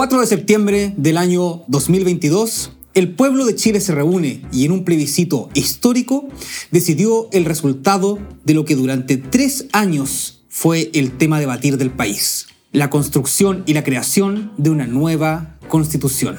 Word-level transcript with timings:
4 0.00 0.18
de 0.18 0.26
septiembre 0.26 0.94
del 0.96 1.18
año 1.18 1.60
2022, 1.68 2.72
el 2.94 3.14
pueblo 3.14 3.44
de 3.44 3.54
Chile 3.54 3.82
se 3.82 3.94
reúne 3.94 4.40
y 4.50 4.64
en 4.64 4.72
un 4.72 4.82
plebiscito 4.82 5.50
histórico 5.52 6.26
decidió 6.70 7.28
el 7.32 7.44
resultado 7.44 8.18
de 8.46 8.54
lo 8.54 8.64
que 8.64 8.76
durante 8.76 9.18
tres 9.18 9.66
años 9.72 10.42
fue 10.48 10.90
el 10.94 11.18
tema 11.18 11.36
a 11.36 11.40
debatir 11.40 11.76
del 11.76 11.90
país, 11.90 12.46
la 12.72 12.88
construcción 12.88 13.62
y 13.66 13.74
la 13.74 13.84
creación 13.84 14.52
de 14.56 14.70
una 14.70 14.86
nueva 14.86 15.58
constitución. 15.68 16.38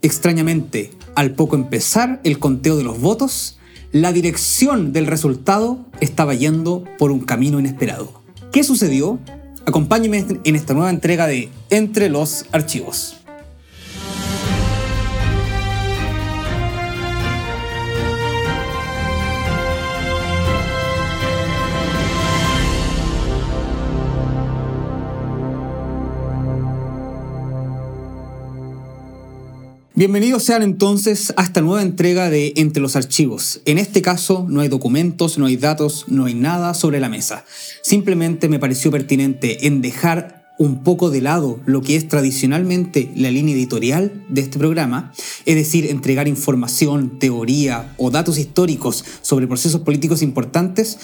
Extrañamente, 0.00 0.90
al 1.16 1.34
poco 1.34 1.54
empezar 1.54 2.22
el 2.24 2.38
conteo 2.38 2.78
de 2.78 2.84
los 2.84 2.98
votos, 2.98 3.58
la 3.92 4.10
dirección 4.10 4.94
del 4.94 5.06
resultado 5.06 5.84
estaba 6.00 6.32
yendo 6.32 6.84
por 6.96 7.10
un 7.10 7.20
camino 7.20 7.60
inesperado. 7.60 8.22
¿Qué 8.52 8.64
sucedió? 8.64 9.20
Acompáñeme 9.66 10.24
en 10.44 10.54
esta 10.54 10.74
nueva 10.74 10.90
entrega 10.90 11.26
de 11.26 11.48
Entre 11.70 12.08
los 12.08 12.46
Archivos. 12.52 13.25
Bienvenidos 29.98 30.42
sean 30.42 30.62
entonces 30.62 31.32
a 31.38 31.42
esta 31.44 31.62
nueva 31.62 31.80
entrega 31.80 32.28
de 32.28 32.52
Entre 32.56 32.82
los 32.82 32.96
Archivos. 32.96 33.62
En 33.64 33.78
este 33.78 34.02
caso 34.02 34.44
no 34.46 34.60
hay 34.60 34.68
documentos, 34.68 35.38
no 35.38 35.46
hay 35.46 35.56
datos, 35.56 36.04
no 36.08 36.26
hay 36.26 36.34
nada 36.34 36.74
sobre 36.74 37.00
la 37.00 37.08
mesa. 37.08 37.46
Simplemente 37.80 38.50
me 38.50 38.58
pareció 38.58 38.90
pertinente 38.90 39.66
en 39.66 39.80
dejar 39.80 40.52
un 40.58 40.82
poco 40.84 41.08
de 41.08 41.22
lado 41.22 41.60
lo 41.64 41.80
que 41.80 41.96
es 41.96 42.08
tradicionalmente 42.08 43.10
la 43.16 43.30
línea 43.30 43.54
editorial 43.54 44.22
de 44.28 44.42
este 44.42 44.58
programa, 44.58 45.14
es 45.46 45.54
decir, 45.54 45.86
entregar 45.86 46.28
información, 46.28 47.18
teoría 47.18 47.94
o 47.96 48.10
datos 48.10 48.36
históricos 48.36 49.02
sobre 49.22 49.46
procesos 49.46 49.80
políticos 49.80 50.20
importantes, 50.20 50.98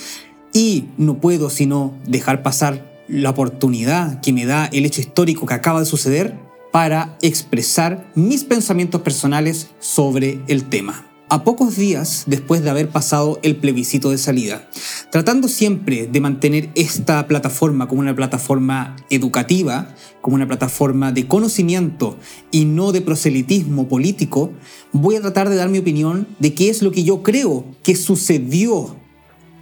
y 0.52 0.84
no 0.98 1.18
puedo 1.18 1.48
sino 1.48 1.94
dejar 2.06 2.42
pasar 2.42 2.92
la 3.08 3.30
oportunidad 3.30 4.20
que 4.20 4.34
me 4.34 4.44
da 4.44 4.66
el 4.66 4.84
hecho 4.84 5.00
histórico 5.00 5.46
que 5.46 5.54
acaba 5.54 5.80
de 5.80 5.86
suceder 5.86 6.51
para 6.72 7.16
expresar 7.20 8.10
mis 8.14 8.44
pensamientos 8.44 9.02
personales 9.02 9.68
sobre 9.78 10.40
el 10.48 10.68
tema. 10.68 11.06
A 11.28 11.44
pocos 11.44 11.76
días 11.76 12.24
después 12.26 12.62
de 12.62 12.68
haber 12.68 12.90
pasado 12.90 13.38
el 13.42 13.56
plebiscito 13.56 14.10
de 14.10 14.18
salida, 14.18 14.68
tratando 15.10 15.48
siempre 15.48 16.06
de 16.06 16.20
mantener 16.20 16.70
esta 16.74 17.26
plataforma 17.26 17.88
como 17.88 18.02
una 18.02 18.14
plataforma 18.14 18.96
educativa, 19.08 19.94
como 20.20 20.36
una 20.36 20.46
plataforma 20.46 21.10
de 21.10 21.26
conocimiento 21.26 22.18
y 22.50 22.66
no 22.66 22.92
de 22.92 23.00
proselitismo 23.00 23.88
político, 23.88 24.52
voy 24.92 25.16
a 25.16 25.22
tratar 25.22 25.48
de 25.48 25.56
dar 25.56 25.70
mi 25.70 25.78
opinión 25.78 26.28
de 26.38 26.52
qué 26.52 26.68
es 26.68 26.82
lo 26.82 26.90
que 26.90 27.02
yo 27.02 27.22
creo 27.22 27.64
que 27.82 27.96
sucedió 27.96 28.96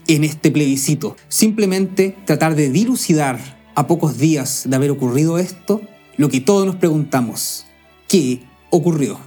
en 0.08 0.24
este 0.24 0.50
plebiscito. 0.50 1.16
Simplemente 1.28 2.16
tratar 2.24 2.56
de 2.56 2.70
dilucidar 2.70 3.60
a 3.76 3.86
pocos 3.86 4.18
días 4.18 4.64
de 4.68 4.74
haber 4.74 4.90
ocurrido 4.90 5.38
esto 5.38 5.80
lo 6.20 6.28
que 6.28 6.42
todos 6.42 6.66
nos 6.66 6.76
preguntamos, 6.76 7.64
¿qué 8.06 8.42
ocurrió? 8.68 9.18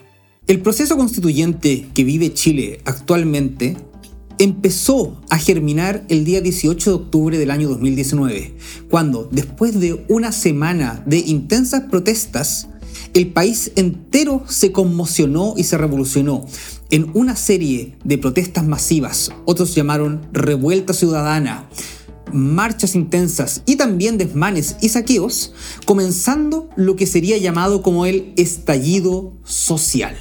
El 0.45 0.61
proceso 0.61 0.95
constituyente 0.95 1.87
que 1.91 2.03
vive 2.03 2.35
Chile 2.35 2.81
actualmente 2.85 3.75
empezó 4.37 5.19
a 5.31 5.39
germinar 5.39 6.05
el 6.09 6.23
día 6.23 6.39
18 6.39 6.91
de 6.91 6.95
octubre 6.95 7.37
del 7.39 7.49
año 7.49 7.67
2019, 7.67 8.53
cuando, 8.91 9.27
después 9.31 9.79
de 9.79 10.05
una 10.07 10.31
semana 10.31 11.01
de 11.07 11.17
intensas 11.17 11.81
protestas, 11.89 12.67
el 13.15 13.31
país 13.33 13.71
entero 13.75 14.43
se 14.47 14.71
conmocionó 14.71 15.55
y 15.57 15.63
se 15.63 15.79
revolucionó 15.79 16.45
en 16.91 17.09
una 17.15 17.35
serie 17.35 17.97
de 18.03 18.19
protestas 18.19 18.67
masivas, 18.67 19.31
otros 19.45 19.73
llamaron 19.73 20.21
revuelta 20.31 20.93
ciudadana, 20.93 21.67
marchas 22.31 22.95
intensas 22.95 23.63
y 23.65 23.75
también 23.75 24.17
desmanes 24.17 24.77
y 24.81 24.89
saqueos, 24.89 25.53
comenzando 25.85 26.69
lo 26.75 26.95
que 26.95 27.07
sería 27.07 27.37
llamado 27.37 27.81
como 27.81 28.05
el 28.05 28.33
estallido 28.37 29.33
social. 29.43 30.15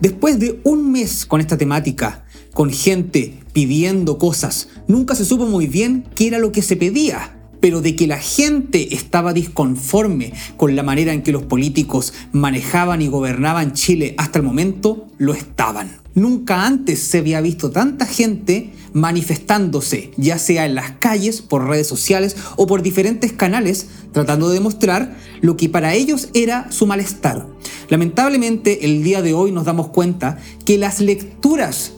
Después 0.00 0.38
de 0.38 0.60
un 0.64 0.90
mes 0.90 1.26
con 1.26 1.40
esta 1.40 1.58
temática, 1.58 2.24
con 2.52 2.70
gente 2.70 3.38
pidiendo 3.52 4.18
cosas, 4.18 4.68
nunca 4.88 5.14
se 5.14 5.24
supo 5.24 5.46
muy 5.46 5.66
bien 5.66 6.06
qué 6.14 6.28
era 6.28 6.38
lo 6.38 6.52
que 6.52 6.62
se 6.62 6.76
pedía, 6.76 7.36
pero 7.60 7.82
de 7.82 7.94
que 7.94 8.06
la 8.06 8.18
gente 8.18 8.94
estaba 8.94 9.32
disconforme 9.32 10.32
con 10.56 10.74
la 10.74 10.82
manera 10.82 11.12
en 11.12 11.22
que 11.22 11.32
los 11.32 11.42
políticos 11.42 12.14
manejaban 12.32 13.02
y 13.02 13.08
gobernaban 13.08 13.74
Chile 13.74 14.14
hasta 14.18 14.38
el 14.38 14.44
momento, 14.44 15.06
lo 15.18 15.34
estaban. 15.34 15.99
Nunca 16.14 16.66
antes 16.66 17.00
se 17.00 17.18
había 17.18 17.40
visto 17.40 17.70
tanta 17.70 18.06
gente 18.06 18.72
manifestándose, 18.92 20.10
ya 20.16 20.38
sea 20.38 20.66
en 20.66 20.74
las 20.74 20.92
calles, 20.92 21.42
por 21.42 21.68
redes 21.68 21.86
sociales 21.86 22.36
o 22.56 22.66
por 22.66 22.82
diferentes 22.82 23.32
canales, 23.32 23.86
tratando 24.12 24.48
de 24.48 24.54
demostrar 24.54 25.16
lo 25.40 25.56
que 25.56 25.68
para 25.68 25.94
ellos 25.94 26.28
era 26.34 26.70
su 26.72 26.86
malestar. 26.86 27.46
Lamentablemente, 27.88 28.84
el 28.84 29.02
día 29.02 29.22
de 29.22 29.34
hoy 29.34 29.52
nos 29.52 29.64
damos 29.64 29.88
cuenta 29.88 30.38
que 30.64 30.78
las 30.78 31.00
lecturas 31.00 31.92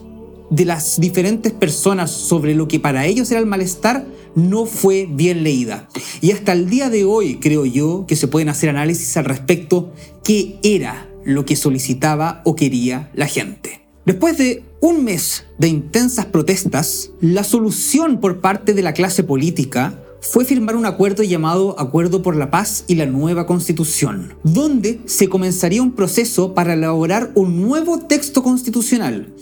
de 0.50 0.66
las 0.66 1.00
diferentes 1.00 1.52
personas 1.52 2.10
sobre 2.10 2.54
lo 2.54 2.68
que 2.68 2.78
para 2.78 3.06
ellos 3.06 3.30
era 3.30 3.40
el 3.40 3.46
malestar 3.46 4.06
no 4.34 4.66
fue 4.66 5.08
bien 5.10 5.42
leída. 5.42 5.88
Y 6.20 6.32
hasta 6.32 6.52
el 6.52 6.68
día 6.68 6.90
de 6.90 7.04
hoy 7.04 7.38
creo 7.40 7.64
yo 7.64 8.04
que 8.06 8.16
se 8.16 8.28
pueden 8.28 8.50
hacer 8.50 8.68
análisis 8.68 9.16
al 9.16 9.24
respecto 9.24 9.92
qué 10.22 10.58
era 10.62 11.08
lo 11.24 11.46
que 11.46 11.56
solicitaba 11.56 12.42
o 12.44 12.54
quería 12.54 13.10
la 13.14 13.26
gente. 13.26 13.81
Después 14.04 14.36
de 14.36 14.64
un 14.80 15.04
mes 15.04 15.44
de 15.58 15.68
intensas 15.68 16.26
protestas, 16.26 17.12
la 17.20 17.44
solución 17.44 18.18
por 18.18 18.40
parte 18.40 18.74
de 18.74 18.82
la 18.82 18.94
clase 18.94 19.22
política 19.22 20.02
fue 20.20 20.44
firmar 20.44 20.74
un 20.74 20.86
acuerdo 20.86 21.22
llamado 21.22 21.78
Acuerdo 21.78 22.20
por 22.20 22.34
la 22.34 22.50
Paz 22.50 22.82
y 22.88 22.96
la 22.96 23.06
Nueva 23.06 23.46
Constitución, 23.46 24.34
donde 24.42 25.00
se 25.04 25.28
comenzaría 25.28 25.82
un 25.82 25.92
proceso 25.92 26.52
para 26.52 26.74
elaborar 26.74 27.30
un 27.36 27.62
nuevo 27.62 28.00
texto 28.00 28.42
constitucional, 28.42 29.32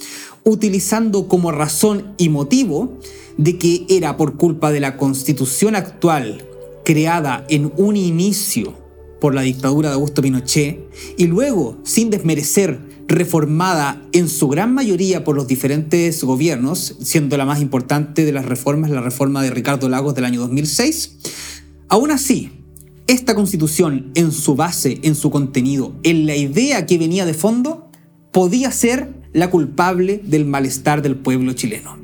utilizando 0.45 1.27
como 1.27 1.53
razón 1.53 2.13
y 2.19 2.29
motivo 2.29 2.99
de 3.39 3.57
que 3.57 3.87
era 3.89 4.19
por 4.19 4.37
culpa 4.37 4.71
de 4.73 4.81
la 4.81 4.99
constitución 4.99 5.75
actual, 5.75 6.47
creada 6.85 7.47
en 7.49 7.73
un 7.79 7.97
inicio 7.97 8.75
por 9.23 9.35
la 9.35 9.41
dictadura 9.41 9.89
de 9.89 9.95
Augusto 9.95 10.21
Pinochet, 10.21 10.81
y 11.17 11.27
luego, 11.29 11.79
sin 11.83 12.11
desmerecer 12.11 12.90
reformada 13.11 14.01
en 14.13 14.29
su 14.29 14.49
gran 14.49 14.73
mayoría 14.73 15.25
por 15.25 15.35
los 15.35 15.49
diferentes 15.49 16.23
gobiernos, 16.23 16.97
siendo 17.03 17.37
la 17.37 17.45
más 17.45 17.61
importante 17.61 18.25
de 18.25 18.33
las 18.33 18.47
reformas 18.47 18.91
la 18.91 19.01
reforma 19.01 19.43
de 19.43 19.51
Ricardo 19.51 19.89
Lagos 19.89 20.15
del 20.15 20.25
año 20.25 20.41
2006, 20.41 21.17
aún 21.89 22.13
así, 22.13 22.53
esta 23.09 23.35
constitución 23.35 24.13
en 24.15 24.31
su 24.31 24.55
base, 24.55 25.01
en 25.03 25.17
su 25.17 25.31
contenido, 25.31 25.93
en 26.05 26.25
la 26.25 26.37
idea 26.37 26.87
que 26.87 26.99
venía 26.99 27.27
de 27.27 27.35
fondo, 27.35 27.91
podía 28.31 28.71
ser 28.71 29.13
la 29.33 29.51
culpable 29.51 30.23
del 30.25 30.45
malestar 30.45 31.03
del 31.03 31.17
pueblo 31.17 31.53
chileno. 31.53 32.00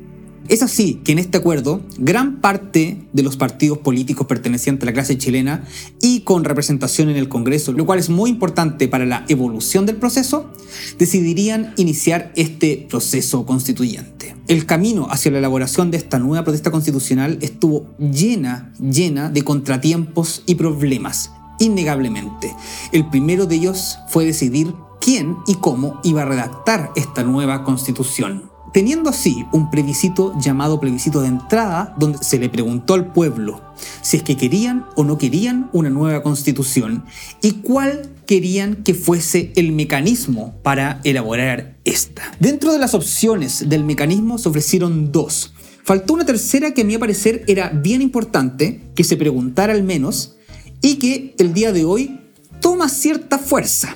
Es 0.49 0.63
así 0.63 1.01
que 1.03 1.11
en 1.11 1.19
este 1.19 1.37
acuerdo, 1.37 1.81
gran 1.97 2.39
parte 2.39 3.01
de 3.11 3.23
los 3.23 3.35
partidos 3.35 3.79
políticos 3.79 4.27
pertenecientes 4.27 4.83
a 4.83 4.85
la 4.85 4.93
clase 4.93 5.17
chilena 5.17 5.65
y 6.01 6.21
con 6.21 6.45
representación 6.45 7.09
en 7.09 7.17
el 7.17 7.27
Congreso, 7.27 7.73
lo 7.73 7.85
cual 7.85 7.99
es 7.99 8.09
muy 8.09 8.29
importante 8.29 8.87
para 8.87 9.05
la 9.05 9.25
evolución 9.27 9.85
del 9.85 9.97
proceso, 9.97 10.49
decidirían 10.97 11.73
iniciar 11.75 12.31
este 12.37 12.87
proceso 12.89 13.45
constituyente. 13.45 14.37
El 14.47 14.65
camino 14.65 15.07
hacia 15.09 15.31
la 15.31 15.39
elaboración 15.39 15.91
de 15.91 15.97
esta 15.97 16.17
nueva 16.17 16.45
protesta 16.45 16.71
constitucional 16.71 17.39
estuvo 17.41 17.85
llena, 17.99 18.71
llena 18.79 19.29
de 19.29 19.43
contratiempos 19.43 20.43
y 20.45 20.55
problemas, 20.55 21.29
innegablemente. 21.59 22.55
El 22.93 23.09
primero 23.09 23.47
de 23.47 23.55
ellos 23.55 23.97
fue 24.07 24.25
decidir 24.25 24.73
quién 25.01 25.35
y 25.45 25.55
cómo 25.55 25.99
iba 26.05 26.21
a 26.21 26.25
redactar 26.25 26.91
esta 26.95 27.23
nueva 27.23 27.65
constitución 27.65 28.56
teniendo 28.77 29.09
así 29.09 29.43
un 29.53 29.71
plebiscito 29.71 30.37
llamado 30.39 30.79
plebiscito 30.79 31.21
de 31.21 31.29
entrada, 31.29 31.95
donde 31.97 32.19
se 32.21 32.37
le 32.37 32.47
preguntó 32.47 32.93
al 32.93 33.11
pueblo 33.11 33.59
si 34.03 34.17
es 34.17 34.21
que 34.21 34.37
querían 34.37 34.85
o 34.95 35.03
no 35.03 35.17
querían 35.17 35.71
una 35.73 35.89
nueva 35.89 36.21
constitución 36.21 37.03
y 37.41 37.53
cuál 37.53 38.07
querían 38.27 38.83
que 38.83 38.93
fuese 38.93 39.51
el 39.55 39.71
mecanismo 39.71 40.53
para 40.61 41.01
elaborar 41.03 41.79
esta. 41.85 42.21
Dentro 42.39 42.71
de 42.71 42.77
las 42.77 42.93
opciones 42.93 43.67
del 43.67 43.83
mecanismo 43.83 44.37
se 44.37 44.49
ofrecieron 44.49 45.11
dos. 45.11 45.55
Faltó 45.83 46.13
una 46.13 46.27
tercera 46.27 46.75
que 46.75 46.81
a 46.81 46.85
mi 46.85 46.99
parecer 46.99 47.45
era 47.47 47.69
bien 47.69 48.03
importante, 48.03 48.91
que 48.93 49.03
se 49.03 49.17
preguntara 49.17 49.73
al 49.73 49.81
menos, 49.81 50.35
y 50.83 50.97
que 50.97 51.33
el 51.39 51.55
día 51.55 51.71
de 51.71 51.83
hoy 51.83 52.19
toma 52.61 52.89
cierta 52.89 53.39
fuerza. 53.39 53.95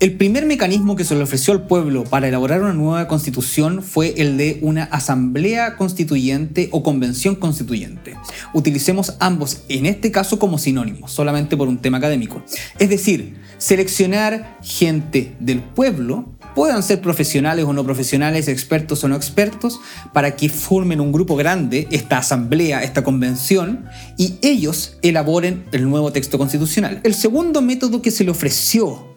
El 0.00 0.16
primer 0.16 0.44
mecanismo 0.44 0.96
que 0.96 1.04
se 1.04 1.14
le 1.14 1.22
ofreció 1.22 1.54
al 1.54 1.66
pueblo 1.66 2.02
para 2.02 2.26
elaborar 2.26 2.60
una 2.60 2.72
nueva 2.72 3.06
constitución 3.06 3.80
fue 3.80 4.14
el 4.16 4.36
de 4.36 4.58
una 4.60 4.84
asamblea 4.84 5.76
constituyente 5.76 6.68
o 6.72 6.82
convención 6.82 7.36
constituyente. 7.36 8.16
Utilicemos 8.52 9.14
ambos 9.20 9.62
en 9.68 9.86
este 9.86 10.10
caso 10.10 10.40
como 10.40 10.58
sinónimos, 10.58 11.12
solamente 11.12 11.56
por 11.56 11.68
un 11.68 11.78
tema 11.78 11.98
académico. 11.98 12.42
Es 12.80 12.88
decir, 12.88 13.36
seleccionar 13.58 14.58
gente 14.62 15.36
del 15.38 15.60
pueblo, 15.60 16.34
puedan 16.56 16.82
ser 16.82 17.00
profesionales 17.00 17.64
o 17.64 17.72
no 17.72 17.84
profesionales, 17.84 18.48
expertos 18.48 19.04
o 19.04 19.08
no 19.08 19.14
expertos, 19.14 19.80
para 20.12 20.34
que 20.34 20.48
formen 20.48 21.00
un 21.00 21.12
grupo 21.12 21.36
grande, 21.36 21.86
esta 21.92 22.18
asamblea, 22.18 22.82
esta 22.82 23.04
convención, 23.04 23.86
y 24.18 24.38
ellos 24.42 24.98
elaboren 25.02 25.64
el 25.70 25.88
nuevo 25.88 26.12
texto 26.12 26.36
constitucional. 26.36 27.00
El 27.04 27.14
segundo 27.14 27.62
método 27.62 28.02
que 28.02 28.10
se 28.10 28.24
le 28.24 28.32
ofreció 28.32 29.13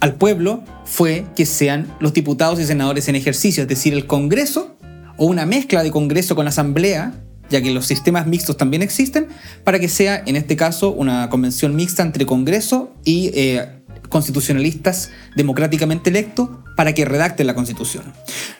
al 0.00 0.14
pueblo 0.14 0.62
fue 0.84 1.26
que 1.34 1.46
sean 1.46 1.92
los 2.00 2.12
diputados 2.12 2.60
y 2.60 2.64
senadores 2.64 3.08
en 3.08 3.16
ejercicio, 3.16 3.62
es 3.62 3.68
decir, 3.68 3.92
el 3.94 4.06
Congreso 4.06 4.76
o 5.16 5.26
una 5.26 5.46
mezcla 5.46 5.82
de 5.82 5.90
Congreso 5.90 6.34
con 6.34 6.46
Asamblea, 6.46 7.14
ya 7.48 7.62
que 7.62 7.70
los 7.70 7.86
sistemas 7.86 8.26
mixtos 8.26 8.56
también 8.56 8.82
existen, 8.82 9.28
para 9.64 9.78
que 9.78 9.88
sea, 9.88 10.22
en 10.26 10.36
este 10.36 10.56
caso, 10.56 10.92
una 10.92 11.30
convención 11.30 11.74
mixta 11.74 12.02
entre 12.02 12.26
Congreso 12.26 12.92
y 13.04 13.30
eh, 13.34 13.82
constitucionalistas 14.08 15.10
democráticamente 15.36 16.10
electos 16.10 16.48
para 16.76 16.92
que 16.92 17.04
redacten 17.04 17.46
la 17.46 17.54
constitución. 17.54 18.04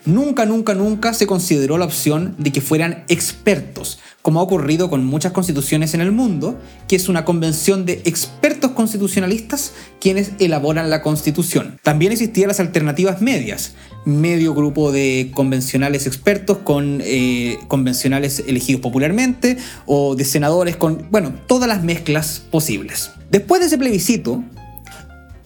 Nunca, 0.04 0.46
nunca, 0.46 0.74
nunca 0.74 1.12
se 1.12 1.26
consideró 1.26 1.78
la 1.78 1.84
opción 1.84 2.34
de 2.38 2.52
que 2.52 2.60
fueran 2.60 3.04
expertos, 3.08 3.98
como 4.26 4.40
ha 4.40 4.42
ocurrido 4.42 4.90
con 4.90 5.04
muchas 5.04 5.30
constituciones 5.30 5.94
en 5.94 6.00
el 6.00 6.10
mundo, 6.10 6.58
que 6.88 6.96
es 6.96 7.08
una 7.08 7.24
convención 7.24 7.86
de 7.86 8.02
expertos 8.06 8.72
constitucionalistas 8.72 9.72
quienes 10.00 10.32
elaboran 10.40 10.90
la 10.90 11.00
constitución. 11.00 11.78
También 11.84 12.10
existían 12.10 12.48
las 12.48 12.58
alternativas 12.58 13.22
medias, 13.22 13.76
medio 14.04 14.52
grupo 14.52 14.90
de 14.90 15.30
convencionales 15.32 16.08
expertos 16.08 16.58
con 16.58 17.00
eh, 17.04 17.60
convencionales 17.68 18.42
elegidos 18.48 18.80
popularmente 18.80 19.58
o 19.86 20.16
de 20.16 20.24
senadores 20.24 20.74
con, 20.74 21.06
bueno, 21.12 21.32
todas 21.46 21.68
las 21.68 21.84
mezclas 21.84 22.42
posibles. 22.50 23.12
Después 23.30 23.60
de 23.60 23.68
ese 23.68 23.78
plebiscito, 23.78 24.42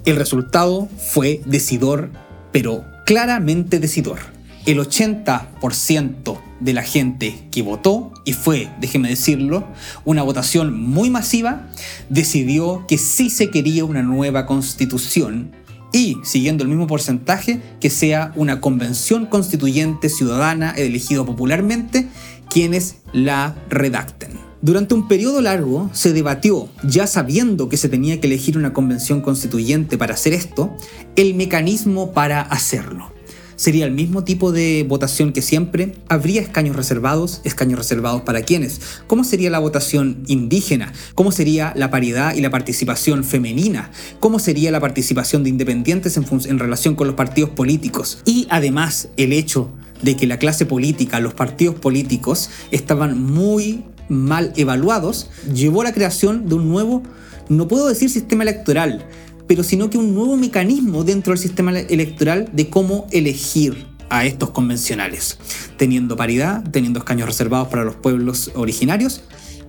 el 0.06 0.17
resultado 0.17 0.88
fue 0.97 1.43
decidor, 1.44 2.09
pero 2.50 2.87
claramente 3.05 3.79
decidor. 3.79 4.39
El 4.66 4.78
80% 4.78 6.38
de 6.60 6.72
la 6.74 6.82
gente 6.82 7.48
que 7.50 7.62
votó, 7.62 8.12
y 8.26 8.34
fue, 8.34 8.68
déjeme 8.78 9.08
decirlo, 9.08 9.66
una 10.04 10.22
votación 10.22 10.78
muy 10.78 11.08
masiva, 11.08 11.68
decidió 12.10 12.84
que 12.86 12.98
sí 12.98 13.30
se 13.30 13.50
quería 13.50 13.86
una 13.86 14.02
nueva 14.02 14.44
constitución 14.44 15.52
y, 15.92 16.18
siguiendo 16.22 16.62
el 16.62 16.68
mismo 16.68 16.86
porcentaje, 16.86 17.60
que 17.80 17.90
sea 17.90 18.32
una 18.36 18.60
convención 18.60 19.26
constituyente 19.26 20.08
ciudadana 20.08 20.70
elegido 20.72 21.24
popularmente 21.24 22.08
quienes 22.50 22.96
la 23.12 23.56
redacten. 23.70 24.32
Durante 24.62 24.92
un 24.92 25.08
periodo 25.08 25.40
largo 25.40 25.88
se 25.94 26.12
debatió, 26.12 26.68
ya 26.84 27.06
sabiendo 27.06 27.70
que 27.70 27.78
se 27.78 27.88
tenía 27.88 28.20
que 28.20 28.26
elegir 28.26 28.58
una 28.58 28.74
convención 28.74 29.22
constituyente 29.22 29.96
para 29.96 30.14
hacer 30.14 30.34
esto, 30.34 30.76
el 31.16 31.34
mecanismo 31.34 32.12
para 32.12 32.42
hacerlo. 32.42 33.10
Sería 33.60 33.84
el 33.84 33.92
mismo 33.92 34.24
tipo 34.24 34.52
de 34.52 34.86
votación 34.88 35.34
que 35.34 35.42
siempre. 35.42 35.92
Habría 36.08 36.40
escaños 36.40 36.76
reservados. 36.76 37.42
¿Escaños 37.44 37.78
reservados 37.78 38.22
para 38.22 38.40
quiénes? 38.40 38.80
¿Cómo 39.06 39.22
sería 39.22 39.50
la 39.50 39.58
votación 39.58 40.24
indígena? 40.28 40.94
¿Cómo 41.14 41.30
sería 41.30 41.74
la 41.76 41.90
paridad 41.90 42.34
y 42.34 42.40
la 42.40 42.48
participación 42.48 43.22
femenina? 43.22 43.90
¿Cómo 44.18 44.38
sería 44.38 44.70
la 44.70 44.80
participación 44.80 45.44
de 45.44 45.50
independientes 45.50 46.16
en, 46.16 46.24
en 46.46 46.58
relación 46.58 46.94
con 46.94 47.06
los 47.06 47.16
partidos 47.16 47.50
políticos? 47.50 48.22
Y 48.24 48.46
además 48.48 49.10
el 49.18 49.34
hecho 49.34 49.70
de 50.00 50.16
que 50.16 50.26
la 50.26 50.38
clase 50.38 50.64
política, 50.64 51.20
los 51.20 51.34
partidos 51.34 51.74
políticos, 51.74 52.48
estaban 52.70 53.22
muy 53.22 53.84
mal 54.08 54.54
evaluados, 54.56 55.28
llevó 55.52 55.82
a 55.82 55.84
la 55.84 55.92
creación 55.92 56.48
de 56.48 56.54
un 56.54 56.70
nuevo, 56.70 57.02
no 57.50 57.68
puedo 57.68 57.88
decir 57.88 58.08
sistema 58.08 58.42
electoral, 58.42 59.04
pero 59.50 59.64
sino 59.64 59.91
que 59.91 59.99
un 59.99 60.14
nuevo 60.14 60.37
mecanismo 60.37 61.02
dentro 61.02 61.32
del 61.32 61.41
sistema 61.41 61.76
electoral 61.76 62.49
de 62.52 62.70
cómo 62.70 63.08
elegir 63.11 63.85
a 64.08 64.25
estos 64.25 64.50
convencionales, 64.50 65.38
teniendo 65.76 66.14
paridad, 66.14 66.62
teniendo 66.70 67.00
escaños 67.00 67.26
reservados 67.26 67.67
para 67.67 67.82
los 67.82 67.97
pueblos 67.97 68.52
originarios, 68.55 69.25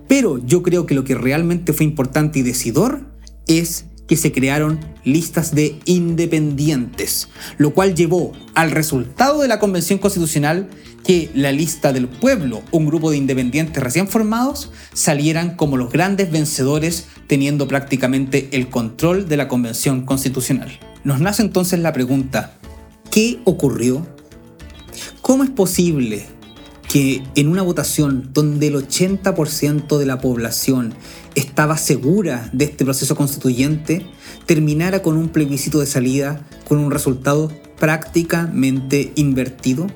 pero 0.06 0.38
yo 0.38 0.62
creo 0.62 0.86
que 0.86 0.94
lo 0.94 1.02
que 1.02 1.16
realmente 1.16 1.72
fue 1.72 1.84
importante 1.84 2.38
y 2.38 2.42
decidor 2.42 3.00
es 3.48 3.86
que 4.12 4.18
se 4.18 4.30
crearon 4.30 4.78
listas 5.04 5.54
de 5.54 5.80
independientes, 5.86 7.30
lo 7.56 7.72
cual 7.72 7.94
llevó 7.94 8.34
al 8.54 8.70
resultado 8.70 9.40
de 9.40 9.48
la 9.48 9.58
Convención 9.58 9.98
Constitucional 9.98 10.68
que 11.02 11.30
la 11.34 11.50
lista 11.50 11.94
del 11.94 12.08
pueblo, 12.08 12.60
un 12.72 12.84
grupo 12.84 13.10
de 13.10 13.16
independientes 13.16 13.82
recién 13.82 14.06
formados, 14.06 14.70
salieran 14.92 15.56
como 15.56 15.78
los 15.78 15.90
grandes 15.90 16.30
vencedores 16.30 17.06
teniendo 17.26 17.66
prácticamente 17.66 18.50
el 18.52 18.68
control 18.68 19.30
de 19.30 19.38
la 19.38 19.48
Convención 19.48 20.04
Constitucional. 20.04 20.78
Nos 21.04 21.20
nace 21.20 21.40
entonces 21.40 21.80
la 21.80 21.94
pregunta, 21.94 22.52
¿qué 23.10 23.40
ocurrió? 23.44 24.06
¿Cómo 25.22 25.42
es 25.42 25.48
posible 25.48 26.26
que 26.92 27.22
en 27.36 27.48
una 27.48 27.62
votación 27.62 28.28
donde 28.34 28.66
el 28.66 28.74
80% 28.74 29.96
de 29.96 30.04
la 30.04 30.18
población 30.18 30.92
estaba 31.34 31.78
segura 31.78 32.50
de 32.52 32.66
este 32.66 32.84
proceso 32.84 33.16
constituyente, 33.16 34.04
terminara 34.44 35.00
con 35.00 35.16
un 35.16 35.30
plebiscito 35.30 35.80
de 35.80 35.86
salida 35.86 36.46
con 36.68 36.78
un 36.78 36.90
resultado 36.90 37.50
prácticamente 37.78 39.10
invertido? 39.14 39.86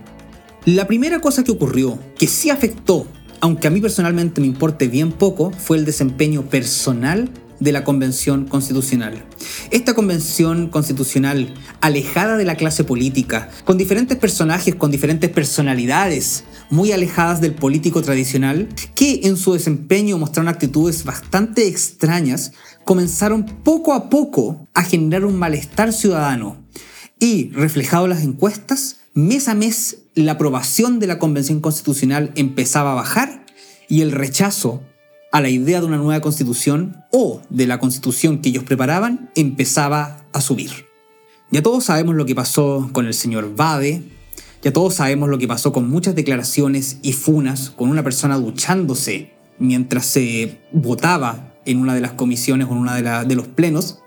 La 0.65 0.87
primera 0.87 1.21
cosa 1.21 1.45
que 1.45 1.53
ocurrió, 1.53 1.99
que 2.19 2.29
sí 2.29 2.49
afectó, 2.49 3.07
aunque 3.43 3.67
a 3.67 3.71
mí 3.71 3.83
personalmente 3.83 4.41
me 4.41 4.47
importe 4.47 4.89
bien 4.89 5.13
poco, 5.13 5.51
fue 5.51 5.77
el 5.77 5.85
desempeño 5.85 6.49
personal 6.49 7.31
de 7.61 7.73
la 7.73 7.85
Convención 7.85 8.47
Constitucional. 8.47 9.25
Esta 9.71 9.95
Convención 9.95 10.69
Constitucional, 10.69 11.55
alejada 11.81 12.37
de 12.37 12.45
la 12.45 12.57
clase 12.57 12.85
política, 12.85 13.51
con 13.65 13.79
diferentes 13.79 14.17
personajes, 14.19 14.75
con 14.75 14.91
diferentes 14.91 15.31
personalidades, 15.31 16.45
muy 16.71 16.93
alejadas 16.93 17.41
del 17.41 17.55
político 17.55 18.03
tradicional, 18.03 18.69
que 18.95 19.21
en 19.25 19.37
su 19.37 19.53
desempeño 19.53 20.19
mostraron 20.19 20.49
actitudes 20.49 21.05
bastante 21.05 21.67
extrañas, 21.67 22.53
comenzaron 22.85 23.47
poco 23.47 23.95
a 23.95 24.09
poco 24.11 24.67
a 24.75 24.83
generar 24.83 25.25
un 25.25 25.37
malestar 25.37 25.93
ciudadano. 25.93 26.57
Y, 27.19 27.51
reflejado 27.51 28.05
en 28.05 28.11
las 28.11 28.23
encuestas, 28.23 28.99
mes 29.15 29.49
a 29.49 29.55
mes 29.55 29.99
la 30.15 30.33
aprobación 30.33 30.99
de 30.99 31.07
la 31.07 31.19
Convención 31.19 31.61
Constitucional 31.61 32.33
empezaba 32.37 32.93
a 32.93 32.97
bajar 32.97 33.47
y 33.89 34.03
el 34.03 34.13
rechazo 34.13 34.83
a 35.33 35.41
la 35.41 35.49
idea 35.49 35.81
de 35.81 35.87
una 35.87 35.97
nueva 35.97 36.21
constitución 36.21 37.05
o 37.11 37.43
de 37.51 37.67
la 37.67 37.79
constitución 37.79 38.39
que 38.39 38.51
ellos 38.51 38.65
preparaban 38.65 39.31
empezaba 39.35 40.25
a 40.33 40.41
subir. 40.41 40.87
Ya 41.51 41.63
todos 41.63 41.85
sabemos 41.85 42.15
lo 42.15 42.27
que 42.27 42.35
pasó 42.35 42.91
con 42.93 43.07
el 43.07 43.15
señor 43.15 43.55
Bade, 43.55 44.03
ya 44.63 44.73
todos 44.73 44.95
sabemos 44.95 45.29
lo 45.29 45.39
que 45.39 45.47
pasó 45.47 45.73
con 45.73 45.89
muchas 45.89 46.15
declaraciones 46.15 46.99
y 47.03 47.13
funas, 47.13 47.71
con 47.71 47.89
una 47.89 48.03
persona 48.03 48.37
duchándose 48.37 49.33
mientras 49.59 50.07
se 50.07 50.61
votaba 50.73 51.55
en 51.65 51.79
una 51.79 51.95
de 51.95 52.01
las 52.01 52.13
comisiones 52.13 52.67
o 52.69 52.73
en 52.73 52.79
uno 52.79 52.95
de, 52.95 53.35
los 53.35 53.47
plenos. 53.47 54.01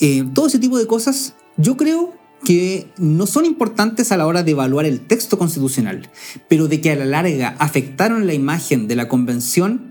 Eh, 0.00 0.24
todo 0.34 0.46
ese 0.46 0.58
tipo 0.58 0.78
de 0.78 0.86
cosas 0.86 1.34
yo 1.56 1.76
creo 1.76 2.14
que 2.44 2.86
no 2.98 3.26
son 3.26 3.44
importantes 3.44 4.12
a 4.12 4.16
la 4.16 4.26
hora 4.26 4.42
de 4.42 4.52
evaluar 4.52 4.86
el 4.86 5.00
texto 5.00 5.38
constitucional, 5.38 6.08
pero 6.48 6.68
de 6.68 6.80
que 6.80 6.92
a 6.92 6.96
la 6.96 7.04
larga 7.04 7.56
afectaron 7.58 8.26
la 8.26 8.34
imagen 8.34 8.86
de 8.86 8.96
la 8.96 9.08
convención, 9.08 9.87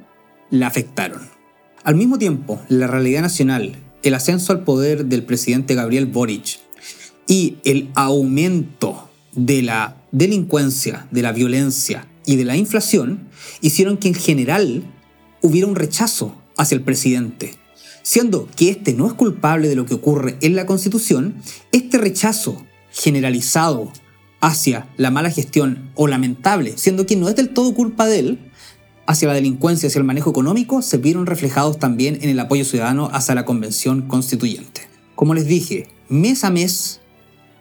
la 0.50 0.68
afectaron. 0.68 1.30
Al 1.84 1.96
mismo 1.96 2.18
tiempo, 2.18 2.62
la 2.70 2.88
realidad 2.88 3.22
nacional, 3.22 3.76
el 4.04 4.14
ascenso 4.14 4.52
al 4.52 4.64
poder 4.64 5.06
del 5.06 5.24
presidente 5.24 5.76
Gabriel 5.76 6.06
Boric 6.06 6.60
y 7.28 7.58
el 7.66 7.90
aumento 7.96 9.10
de 9.34 9.62
la 9.62 9.98
delincuencia, 10.12 11.08
de 11.12 11.22
la 11.22 11.32
violencia 11.32 12.08
y 12.26 12.36
de 12.36 12.46
la 12.46 12.56
inflación 12.56 13.28
hicieron 13.62 13.98
que 13.98 14.10
en 14.10 14.16
general 14.16 14.84
hubiera 15.42 15.68
un 15.68 15.76
rechazo 15.76 16.36
hacia 16.58 16.76
el 16.76 16.82
presidente 16.82 17.52
Siendo 18.08 18.48
que 18.56 18.70
este 18.70 18.94
no 18.94 19.06
es 19.06 19.12
culpable 19.12 19.68
de 19.68 19.76
lo 19.76 19.86
que 19.86 19.94
ocurre 19.94 20.38
en 20.40 20.56
la 20.56 20.66
Constitución, 20.66 21.36
este 21.74 21.98
rechazo 21.98 22.66
generalizado 22.90 23.92
hacia 24.40 24.88
la 24.96 25.12
mala 25.12 25.30
gestión 25.30 25.92
o 25.94 26.08
lamentable, 26.08 26.78
siendo 26.78 27.06
que 27.06 27.18
no 27.18 27.28
es 27.28 27.36
del 27.36 27.50
todo 27.50 27.74
culpa 27.74 28.06
de 28.06 28.20
él, 28.20 28.47
hacia 29.08 29.30
la 29.30 29.34
delincuencia, 29.34 29.88
hacia 29.88 30.00
el 30.00 30.06
manejo 30.06 30.30
económico, 30.30 30.82
se 30.82 30.98
vieron 30.98 31.26
reflejados 31.26 31.80
también 31.80 32.20
en 32.22 32.30
el 32.30 32.40
apoyo 32.40 32.66
ciudadano 32.66 33.10
hacia 33.12 33.36
la 33.36 33.46
Convención 33.46 34.04
Constituyente. 34.04 34.82
Como 35.16 35.34
les 35.34 35.48
dije, 35.48 35.88
mes 36.10 36.44
a 36.44 36.52
mes 36.52 37.00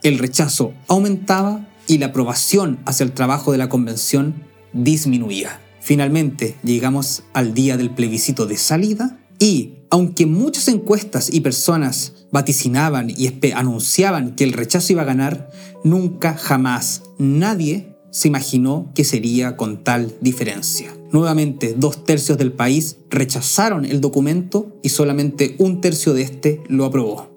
el 0.02 0.18
rechazo 0.18 0.74
aumentaba 0.88 1.66
y 1.86 1.98
la 1.98 2.06
aprobación 2.06 2.78
hacia 2.84 3.04
el 3.04 3.12
trabajo 3.12 3.52
de 3.52 3.58
la 3.58 3.68
Convención 3.68 4.34
disminuía. 4.72 5.60
Finalmente 5.80 6.56
llegamos 6.62 7.22
al 7.32 7.54
día 7.54 7.76
del 7.76 7.90
plebiscito 7.90 8.46
de 8.46 8.56
salida 8.56 9.18
y 9.38 9.74
aunque 9.90 10.26
muchas 10.26 10.68
encuestas 10.68 11.32
y 11.32 11.40
personas 11.40 12.26
vaticinaban 12.32 13.08
y 13.08 13.32
anunciaban 13.54 14.34
que 14.34 14.44
el 14.44 14.52
rechazo 14.52 14.92
iba 14.92 15.02
a 15.02 15.06
ganar, 15.06 15.50
nunca 15.84 16.36
jamás 16.36 17.02
nadie 17.18 17.95
se 18.16 18.28
imaginó 18.28 18.90
que 18.94 19.04
sería 19.04 19.58
con 19.58 19.84
tal 19.84 20.14
diferencia. 20.22 20.96
Nuevamente, 21.12 21.74
dos 21.76 22.02
tercios 22.02 22.38
del 22.38 22.50
país 22.50 22.96
rechazaron 23.10 23.84
el 23.84 24.00
documento 24.00 24.74
y 24.82 24.88
solamente 24.88 25.54
un 25.58 25.82
tercio 25.82 26.14
de 26.14 26.22
este 26.22 26.62
lo 26.66 26.86
aprobó. 26.86 27.30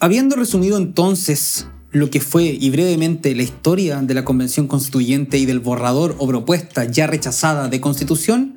Habiendo 0.00 0.34
resumido 0.34 0.78
entonces 0.78 1.68
lo 1.92 2.10
que 2.10 2.20
fue 2.20 2.42
y 2.42 2.70
brevemente 2.70 3.36
la 3.36 3.44
historia 3.44 4.02
de 4.02 4.14
la 4.14 4.24
Convención 4.24 4.66
Constituyente 4.66 5.38
y 5.38 5.46
del 5.46 5.60
borrador 5.60 6.16
o 6.18 6.26
propuesta 6.26 6.82
ya 6.82 7.06
rechazada 7.06 7.68
de 7.68 7.80
Constitución, 7.80 8.56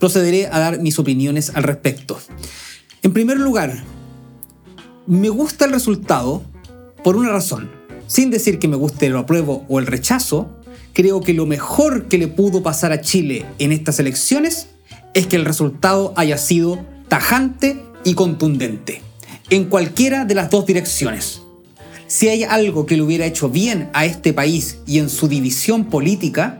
procederé 0.00 0.46
a 0.46 0.58
dar 0.58 0.80
mis 0.80 0.98
opiniones 0.98 1.52
al 1.54 1.64
respecto. 1.64 2.18
En 3.02 3.12
primer 3.12 3.38
lugar, 3.38 3.84
me 5.06 5.28
gusta 5.28 5.66
el 5.66 5.72
resultado 5.72 6.42
por 7.04 7.14
una 7.14 7.28
razón. 7.28 7.76
Sin 8.06 8.30
decir 8.30 8.58
que 8.58 8.68
me 8.68 8.76
guste 8.76 9.04
el 9.04 9.16
apruebo 9.18 9.66
o 9.68 9.78
el 9.80 9.86
rechazo, 9.86 10.57
creo 10.98 11.20
que 11.20 11.32
lo 11.32 11.46
mejor 11.46 12.08
que 12.08 12.18
le 12.18 12.26
pudo 12.26 12.64
pasar 12.64 12.90
a 12.90 13.00
Chile 13.00 13.46
en 13.60 13.70
estas 13.70 14.00
elecciones 14.00 14.70
es 15.14 15.28
que 15.28 15.36
el 15.36 15.44
resultado 15.44 16.12
haya 16.16 16.36
sido 16.36 16.84
tajante 17.06 17.80
y 18.02 18.14
contundente, 18.14 19.00
en 19.48 19.66
cualquiera 19.66 20.24
de 20.24 20.34
las 20.34 20.50
dos 20.50 20.66
direcciones. 20.66 21.42
Si 22.08 22.28
hay 22.28 22.42
algo 22.42 22.84
que 22.84 22.96
le 22.96 23.02
hubiera 23.02 23.26
hecho 23.26 23.48
bien 23.48 23.90
a 23.92 24.06
este 24.06 24.32
país 24.32 24.78
y 24.88 24.98
en 24.98 25.08
su 25.08 25.28
división 25.28 25.84
política, 25.84 26.58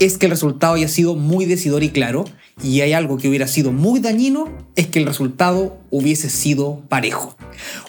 es 0.00 0.18
que 0.18 0.26
el 0.26 0.30
resultado 0.30 0.74
haya 0.74 0.88
sido 0.88 1.14
muy 1.14 1.44
decidor 1.44 1.84
y 1.84 1.90
claro, 1.90 2.24
y 2.64 2.80
hay 2.80 2.94
algo 2.94 3.16
que 3.16 3.28
hubiera 3.28 3.46
sido 3.46 3.70
muy 3.70 4.00
dañino, 4.00 4.48
es 4.74 4.88
que 4.88 4.98
el 4.98 5.06
resultado 5.06 5.78
hubiese 5.88 6.30
sido 6.30 6.82
parejo. 6.88 7.36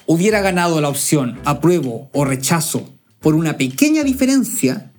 Hubiera 0.06 0.39
ganado 0.42 0.80
la 0.82 0.89
opción 0.89 1.39
apruebo 1.46 2.12
o 2.13 2.25
rechazo 2.25 2.88
por 3.22 3.34
una 3.34 3.58
pequeña 3.58 4.03
diferencia 4.03 4.92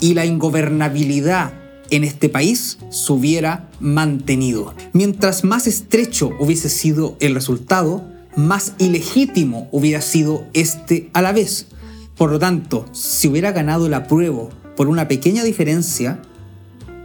y 0.00 0.14
la 0.14 0.26
ingobernabilidad 0.26 1.52
en 1.90 2.04
este 2.04 2.28
país 2.28 2.78
se 2.90 3.12
hubiera 3.12 3.68
mantenido. 3.80 4.74
Mientras 4.92 5.44
más 5.44 5.66
estrecho 5.66 6.30
hubiese 6.38 6.68
sido 6.68 7.16
el 7.20 7.34
resultado, 7.34 8.04
más 8.36 8.74
ilegítimo 8.78 9.68
hubiera 9.72 10.00
sido 10.00 10.44
este 10.52 11.10
a 11.12 11.22
la 11.22 11.32
vez. 11.32 11.68
Por 12.16 12.30
lo 12.30 12.38
tanto, 12.38 12.86
si 12.92 13.28
hubiera 13.28 13.52
ganado 13.52 13.86
el 13.86 13.94
apruebo 13.94 14.50
por 14.76 14.88
una 14.88 15.08
pequeña 15.08 15.44
diferencia, 15.44 16.20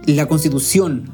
la 0.06 0.26
constitución 0.26 1.10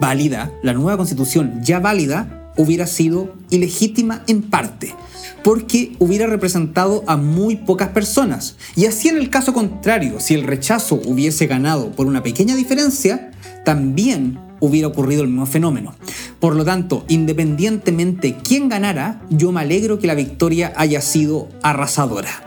válida, 0.00 0.52
la 0.62 0.74
nueva 0.74 0.96
constitución 0.96 1.60
ya 1.62 1.78
válida, 1.78 2.45
hubiera 2.56 2.86
sido 2.86 3.34
ilegítima 3.50 4.22
en 4.26 4.42
parte, 4.42 4.94
porque 5.42 5.94
hubiera 5.98 6.26
representado 6.26 7.04
a 7.06 7.16
muy 7.16 7.56
pocas 7.56 7.88
personas. 7.88 8.56
Y 8.74 8.86
así 8.86 9.08
en 9.08 9.16
el 9.16 9.30
caso 9.30 9.52
contrario, 9.52 10.20
si 10.20 10.34
el 10.34 10.44
rechazo 10.44 11.00
hubiese 11.04 11.46
ganado 11.46 11.92
por 11.92 12.06
una 12.06 12.22
pequeña 12.22 12.56
diferencia, 12.56 13.30
también 13.64 14.38
hubiera 14.60 14.88
ocurrido 14.88 15.22
el 15.22 15.28
mismo 15.28 15.46
fenómeno. 15.46 15.94
Por 16.40 16.54
lo 16.54 16.64
tanto, 16.64 17.04
independientemente 17.08 18.36
quién 18.42 18.68
ganara, 18.68 19.22
yo 19.30 19.52
me 19.52 19.60
alegro 19.60 19.98
que 19.98 20.06
la 20.06 20.14
victoria 20.14 20.72
haya 20.76 21.00
sido 21.00 21.48
arrasadora. 21.62 22.42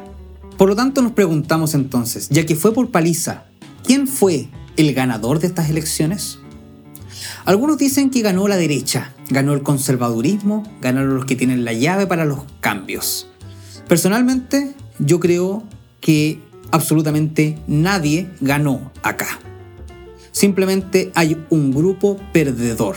Por 0.58 0.70
lo 0.70 0.76
tanto, 0.76 1.02
nos 1.02 1.14
preguntamos 1.14 1.74
entonces, 1.74 2.28
ya 2.30 2.46
que 2.46 2.56
fue 2.56 2.74
por 2.74 2.92
paliza, 2.92 3.46
¿quién 3.84 4.08
fue 4.08 4.50
el 4.76 4.94
ganador 4.94 5.40
de 5.40 5.48
estas 5.48 5.70
elecciones? 5.70 6.40
Algunos 7.46 7.78
dicen 7.78 8.10
que 8.10 8.22
ganó 8.22 8.48
la 8.48 8.58
derecha, 8.58 9.14
ganó 9.30 9.54
el 9.54 9.64
conservadurismo, 9.64 10.64
ganaron 10.82 11.16
los 11.16 11.26
que 11.26 11.36
tienen 11.36 11.66
la 11.66 11.74
llave 11.74 12.08
para 12.08 12.26
los 12.26 12.40
cambios. 12.60 13.28
Personalmente, 13.88 14.74
yo 15.00 15.20
creo 15.20 15.64
que 16.02 16.40
absolutamente 16.72 17.58
nadie 17.68 18.30
ganó 18.42 18.92
acá. 19.04 19.40
Simplemente 20.32 21.12
hay 21.16 21.38
un 21.50 21.72
grupo 21.72 22.18
perdedor. 22.32 22.96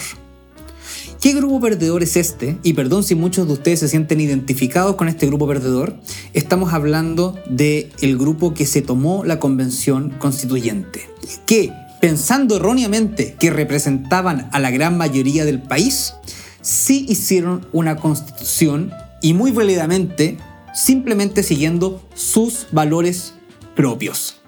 ¿Qué 1.22 1.34
grupo 1.34 1.60
perdedor 1.60 2.02
es 2.02 2.16
este? 2.16 2.58
Y 2.64 2.72
perdón 2.72 3.04
si 3.04 3.14
muchos 3.14 3.46
de 3.46 3.52
ustedes 3.52 3.78
se 3.78 3.88
sienten 3.88 4.20
identificados 4.20 4.96
con 4.96 5.06
este 5.06 5.28
grupo 5.28 5.46
perdedor. 5.46 5.96
Estamos 6.32 6.72
hablando 6.72 7.38
del 7.48 7.92
el 8.00 8.18
grupo 8.18 8.54
que 8.54 8.66
se 8.66 8.82
tomó 8.82 9.24
la 9.24 9.38
convención 9.38 10.10
constituyente. 10.18 11.08
Que 11.46 11.72
pensando 12.02 12.56
erróneamente 12.56 13.36
que 13.38 13.52
representaban 13.52 14.48
a 14.50 14.58
la 14.58 14.72
gran 14.72 14.98
mayoría 14.98 15.44
del 15.44 15.62
país, 15.62 16.14
sí 16.60 17.06
hicieron 17.08 17.68
una 17.72 17.94
constitución 17.94 18.90
y 19.22 19.34
muy 19.34 19.52
válidamente 19.52 20.36
simplemente 20.74 21.44
siguiendo 21.44 22.02
sus 22.12 22.66
valores 22.72 23.34
propios. 23.76 24.40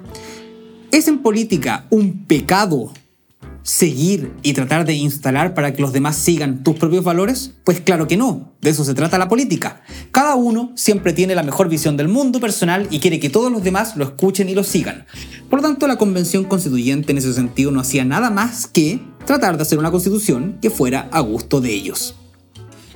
¿Es 0.90 1.06
en 1.06 1.23
política 1.23 1.87
un 1.90 2.25
pecado 2.25 2.92
seguir 3.64 4.35
y 4.42 4.52
tratar 4.52 4.85
de 4.85 4.94
instalar 4.94 5.54
para 5.54 5.73
que 5.73 5.83
los 5.83 5.92
demás 5.92 6.16
sigan 6.16 6.62
tus 6.62 6.76
propios 6.76 7.02
valores? 7.02 7.54
Pues 7.64 7.80
claro 7.80 8.06
que 8.06 8.16
no, 8.16 8.52
de 8.61 8.71
eso 8.71 8.85
se 8.85 8.94
trata 8.94 9.18
la 9.18 9.28
política. 9.28 9.83
Cada 10.12 10.37
uno 10.37 10.71
siempre 10.76 11.12
tiene 11.12 11.35
la 11.35 11.42
mejor 11.42 11.68
visión 11.68 11.97
del 11.97 12.09
mundo 12.09 12.38
personal 12.38 12.87
y 12.90 13.00
quiere 13.00 13.18
que 13.18 13.30
todos 13.30 13.50
los 13.50 13.64
demás 13.64 13.97
lo 13.97 14.04
escuchen 14.04 14.49
y 14.49 14.54
lo 14.54 14.62
sigan. 14.62 15.06
Por 15.50 15.61
lo 15.61 15.66
tanto, 15.66 15.87
la 15.87 15.97
convención 15.97 16.44
constituyente 16.44 17.11
en 17.12 17.18
ese 17.18 17.33
sentido 17.33 17.71
no 17.71 17.80
hacía 17.80 18.04
nada 18.04 18.30
más 18.30 18.66
que 18.66 19.00
tratar 19.26 19.56
de 19.56 19.62
hacer 19.62 19.78
una 19.78 19.90
constitución 19.90 20.59
que 20.61 20.71
fuera 20.71 21.09
a 21.11 21.21
gusto 21.21 21.61
de 21.61 21.73
ellos. 21.73 22.14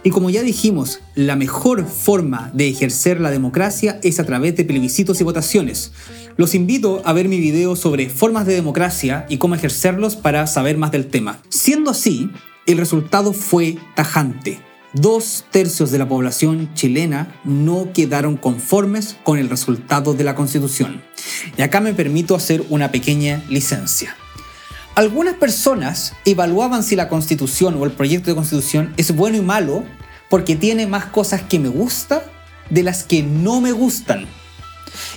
Y 0.09 0.11
como 0.11 0.31
ya 0.31 0.41
dijimos, 0.43 1.01
la 1.15 1.37
mejor 1.37 1.85
forma 1.87 2.51
de 2.55 2.67
ejercer 2.67 3.21
la 3.21 3.31
democracia 3.31 4.01
es 4.03 4.19
a 4.19 4.25
través 4.25 4.57
de 4.57 4.65
plebiscitos 4.65 5.21
y 5.21 5.25
votaciones. 5.25 5.93
Los 6.39 6.55
invito 6.55 7.03
a 7.05 7.13
ver 7.13 7.29
mi 7.29 7.39
video 7.39 7.77
sobre 7.77 8.09
formas 8.09 8.47
de 8.47 8.55
democracia 8.55 9.27
y 9.29 9.37
cómo 9.37 9.55
ejercerlos 9.55 10.17
para 10.17 10.47
saber 10.47 10.79
más 10.79 10.93
del 10.93 11.09
tema. 11.09 11.43
Siendo 11.51 11.91
así, 11.91 12.31
el 12.65 12.79
resultado 12.79 13.35
fue 13.35 13.77
tajante. 13.95 14.59
Dos 14.95 15.45
tercios 15.51 15.91
de 15.91 15.99
la 15.99 16.09
población 16.09 16.71
chilena 16.73 17.39
no 17.45 17.93
quedaron 17.93 18.39
conformes 18.39 19.15
con 19.25 19.39
el 19.39 19.51
resultado 19.51 20.15
de 20.15 20.25
la 20.25 20.35
constitución. 20.35 21.03
Y 21.59 21.61
acá 21.61 21.83
me 21.83 21.93
permito 21.93 22.35
hacer 22.35 22.65
una 22.71 22.91
pequeña 22.91 23.45
licencia. 23.51 24.17
Algunas 24.99 25.35
personas 25.35 26.13
evaluaban 26.25 26.83
si 26.83 26.97
la 26.97 27.09
constitución 27.09 27.77
o 27.77 27.85
el 27.85 27.93
proyecto 27.93 28.31
de 28.31 28.35
constitución 28.35 28.95
es 28.97 29.15
bueno 29.15 29.37
y 29.37 29.41
malo 29.41 29.85
porque 30.29 30.57
tiene 30.57 30.89
más 30.89 31.05
cosas 31.05 31.43
que 31.43 31.61
me 31.61 31.69
gusta 31.69 32.25
de 32.69 32.83
las 32.83 33.05
que 33.05 33.23
no 33.23 33.61
me 33.61 33.71
gustan. 33.71 34.27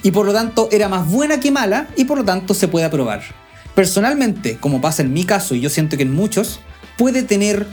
Y 0.04 0.12
por 0.12 0.28
lo 0.28 0.34
tanto 0.34 0.70
era 0.72 0.88
más 0.88 1.10
buena 1.10 1.40
que 1.40 1.50
mala 1.50 1.88
y 1.98 2.06
por 2.06 2.20
lo 2.20 2.24
tanto 2.24 2.54
se 2.54 2.68
puede 2.68 2.86
aprobar. 2.86 3.24
Personalmente, 3.74 4.58
como 4.58 4.82
pasa 4.82 5.02
en 5.02 5.14
mi 5.14 5.24
caso 5.24 5.56
y 5.56 5.62
yo 5.62 5.70
siento 5.72 5.98
que 5.98 6.04
en 6.04 6.14
muchos, 6.14 6.60
puede 6.96 7.24
tener 7.24 7.66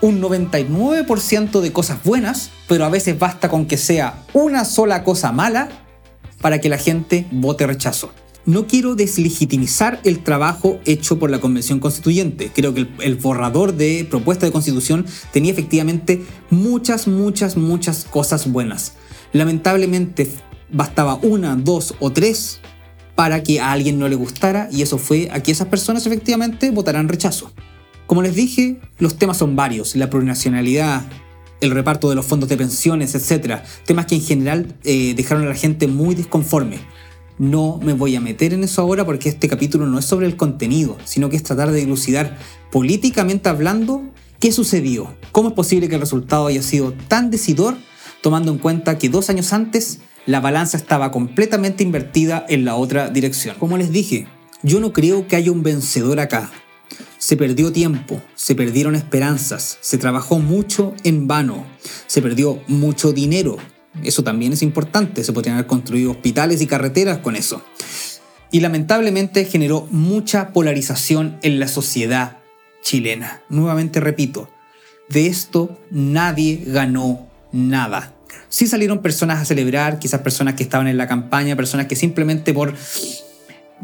un 0.00 0.20
99% 0.20 1.60
de 1.60 1.72
cosas 1.72 2.02
buenas, 2.02 2.50
pero 2.66 2.84
a 2.84 2.88
veces 2.88 3.20
basta 3.20 3.48
con 3.48 3.66
que 3.66 3.76
sea 3.76 4.24
una 4.32 4.64
sola 4.64 5.04
cosa 5.04 5.30
mala 5.30 5.68
para 6.40 6.60
que 6.60 6.68
la 6.68 6.78
gente 6.78 7.28
vote 7.30 7.68
rechazo. 7.68 8.12
No 8.44 8.66
quiero 8.66 8.96
deslegitimizar 8.96 10.00
el 10.02 10.24
trabajo 10.24 10.80
hecho 10.84 11.18
por 11.18 11.30
la 11.30 11.40
Convención 11.40 11.78
Constituyente. 11.78 12.50
Creo 12.52 12.74
que 12.74 12.88
el, 13.00 13.14
borrador 13.14 13.74
de 13.74 14.04
propuesta 14.08 14.46
de 14.46 14.52
constitución 14.52 15.06
tenía 15.32 15.52
efectivamente 15.52 16.24
muchas, 16.50 17.06
muchas, 17.06 17.56
muchas 17.56 18.04
cosas 18.04 18.50
buenas. 18.50 18.94
Lamentablemente 19.32 20.28
bastaba 20.72 21.20
una, 21.22 21.54
dos 21.54 21.94
o 22.00 22.10
tres 22.10 22.60
para 23.14 23.44
que 23.44 23.60
a 23.60 23.70
alguien 23.70 24.00
no 24.00 24.08
le 24.08 24.16
gustara 24.16 24.68
y 24.72 24.82
eso 24.82 24.98
fue 24.98 25.28
a 25.30 25.40
que 25.40 25.52
esas 25.52 25.68
personas 25.68 26.04
efectivamente 26.06 26.70
votaran 26.72 27.08
rechazo. 27.08 27.52
Como 28.06 28.22
les 28.22 28.34
dije, 28.34 28.80
los 28.98 29.18
temas 29.18 29.36
son 29.36 29.54
varios, 29.54 29.94
la 29.94 30.10
plurinacionalidad, 30.10 31.04
el 31.60 31.70
reparto 31.70 32.10
de 32.10 32.16
los 32.16 32.26
fondos 32.26 32.48
de 32.48 32.56
pensiones, 32.56 33.14
etc. 33.14 33.60
Temas 33.86 34.06
que 34.06 34.16
en 34.16 34.22
general 34.22 34.74
eh, 34.82 35.14
dejaron 35.14 35.44
a 35.44 35.48
la 35.48 35.54
gente 35.54 35.86
muy 35.86 36.16
disconforme. 36.16 36.80
No 37.38 37.80
me 37.82 37.92
voy 37.92 38.14
a 38.16 38.20
meter 38.20 38.52
en 38.52 38.64
eso 38.64 38.82
ahora 38.82 39.04
porque 39.04 39.28
este 39.28 39.48
capítulo 39.48 39.86
no 39.86 39.98
es 39.98 40.04
sobre 40.04 40.26
el 40.26 40.36
contenido, 40.36 40.96
sino 41.04 41.30
que 41.30 41.36
es 41.36 41.42
tratar 41.42 41.70
de 41.70 41.80
dilucidar 41.80 42.38
políticamente 42.70 43.48
hablando 43.48 44.02
qué 44.38 44.52
sucedió, 44.52 45.14
cómo 45.32 45.48
es 45.48 45.54
posible 45.54 45.88
que 45.88 45.94
el 45.94 46.00
resultado 46.00 46.46
haya 46.46 46.62
sido 46.62 46.92
tan 47.08 47.30
decidor 47.30 47.76
tomando 48.22 48.52
en 48.52 48.58
cuenta 48.58 48.98
que 48.98 49.08
dos 49.08 49.30
años 49.30 49.52
antes 49.52 50.00
la 50.26 50.40
balanza 50.40 50.76
estaba 50.76 51.10
completamente 51.10 51.82
invertida 51.82 52.46
en 52.48 52.64
la 52.64 52.76
otra 52.76 53.08
dirección. 53.08 53.56
Como 53.58 53.76
les 53.76 53.90
dije, 53.90 54.26
yo 54.62 54.80
no 54.80 54.92
creo 54.92 55.26
que 55.26 55.36
haya 55.36 55.50
un 55.50 55.62
vencedor 55.62 56.20
acá. 56.20 56.50
Se 57.18 57.36
perdió 57.36 57.72
tiempo, 57.72 58.20
se 58.34 58.54
perdieron 58.54 58.94
esperanzas, 58.94 59.78
se 59.80 59.98
trabajó 59.98 60.38
mucho 60.38 60.94
en 61.04 61.26
vano, 61.26 61.64
se 62.06 62.20
perdió 62.20 62.60
mucho 62.68 63.12
dinero, 63.12 63.58
eso 64.02 64.24
también 64.24 64.52
es 64.52 64.62
importante, 64.62 65.24
se 65.24 65.32
podrían 65.32 65.56
haber 65.56 65.66
construido 65.66 66.12
hospitales 66.12 66.60
y 66.62 66.66
carreteras 66.66 67.18
con 67.18 67.36
eso. 67.36 67.62
Y 68.50 68.60
lamentablemente 68.60 69.44
generó 69.44 69.86
mucha 69.90 70.52
polarización 70.52 71.38
en 71.42 71.58
la 71.58 71.68
sociedad 71.68 72.38
chilena. 72.82 73.42
Nuevamente 73.48 74.00
repito, 74.00 74.48
de 75.08 75.26
esto 75.26 75.78
nadie 75.90 76.62
ganó 76.66 77.28
nada. 77.52 78.14
Sí 78.48 78.66
salieron 78.66 79.00
personas 79.00 79.40
a 79.40 79.44
celebrar, 79.44 79.98
quizás 79.98 80.20
personas 80.20 80.54
que 80.54 80.62
estaban 80.62 80.88
en 80.88 80.98
la 80.98 81.06
campaña, 81.06 81.56
personas 81.56 81.86
que 81.86 81.96
simplemente 81.96 82.52
por 82.52 82.74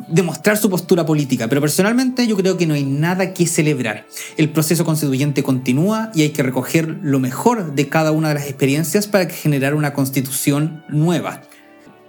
demostrar 0.09 0.57
su 0.57 0.71
postura 0.71 1.05
política, 1.05 1.49
pero 1.49 1.61
personalmente 1.61 2.27
yo 2.27 2.37
creo 2.37 2.57
que 2.57 2.67
no 2.67 2.75
hay 2.75 2.85
nada 2.85 3.35
que 3.35 3.47
celebrar. 3.47 4.07
El 4.37 4.51
proceso 4.51 4.85
constituyente 4.85 5.43
continúa 5.43 6.11
y 6.15 6.23
hay 6.23 6.31
que 6.31 6.43
recoger 6.43 6.99
lo 7.03 7.19
mejor 7.21 7.75
de 7.75 7.89
cada 7.89 8.13
una 8.13 8.29
de 8.29 8.35
las 8.35 8.45
experiencias 8.45 9.07
para 9.07 9.29
generar 9.29 9.75
una 9.75 9.93
constitución 9.93 10.85
nueva. 10.89 11.43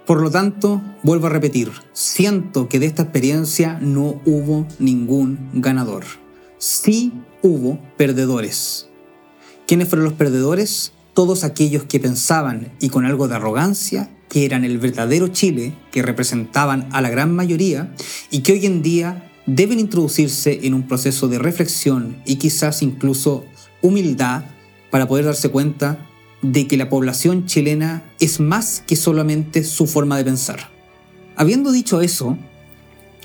Por 0.05 0.21
lo 0.21 0.31
tanto, 0.31 0.81
vuelvo 1.03 1.27
a 1.27 1.29
repetir, 1.29 1.71
siento 1.93 2.67
que 2.67 2.79
de 2.79 2.87
esta 2.87 3.03
experiencia 3.03 3.77
no 3.79 4.21
hubo 4.25 4.67
ningún 4.79 5.49
ganador. 5.53 6.03
Sí 6.57 7.13
hubo 7.41 7.79
perdedores. 7.95 8.89
¿Quiénes 9.67 9.87
fueron 9.87 10.05
los 10.05 10.13
perdedores? 10.13 10.93
Todos 11.13 11.43
aquellos 11.43 11.83
que 11.83 11.99
pensaban 11.99 12.71
y 12.79 12.89
con 12.89 13.05
algo 13.05 13.27
de 13.27 13.35
arrogancia 13.35 14.09
que 14.29 14.45
eran 14.45 14.63
el 14.63 14.77
verdadero 14.77 15.27
Chile, 15.27 15.73
que 15.91 16.03
representaban 16.03 16.87
a 16.91 17.01
la 17.01 17.09
gran 17.09 17.35
mayoría 17.35 17.93
y 18.29 18.39
que 18.39 18.53
hoy 18.53 18.65
en 18.65 18.81
día 18.81 19.29
deben 19.45 19.79
introducirse 19.79 20.59
en 20.63 20.75
un 20.75 20.87
proceso 20.87 21.27
de 21.27 21.39
reflexión 21.39 22.21
y 22.25 22.35
quizás 22.35 22.83
incluso 22.83 23.45
humildad 23.81 24.45
para 24.91 25.07
poder 25.07 25.25
darse 25.25 25.49
cuenta 25.49 26.07
de 26.41 26.67
que 26.67 26.77
la 26.77 26.89
población 26.89 27.47
chilena 27.47 28.03
es 28.19 28.39
más 28.39 28.83
que 28.85 28.95
solamente 28.95 29.63
su 29.63 29.87
forma 29.87 30.17
de 30.17 30.23
pensar. 30.23 30.69
Habiendo 31.35 31.71
dicho 31.71 32.01
eso, 32.01 32.37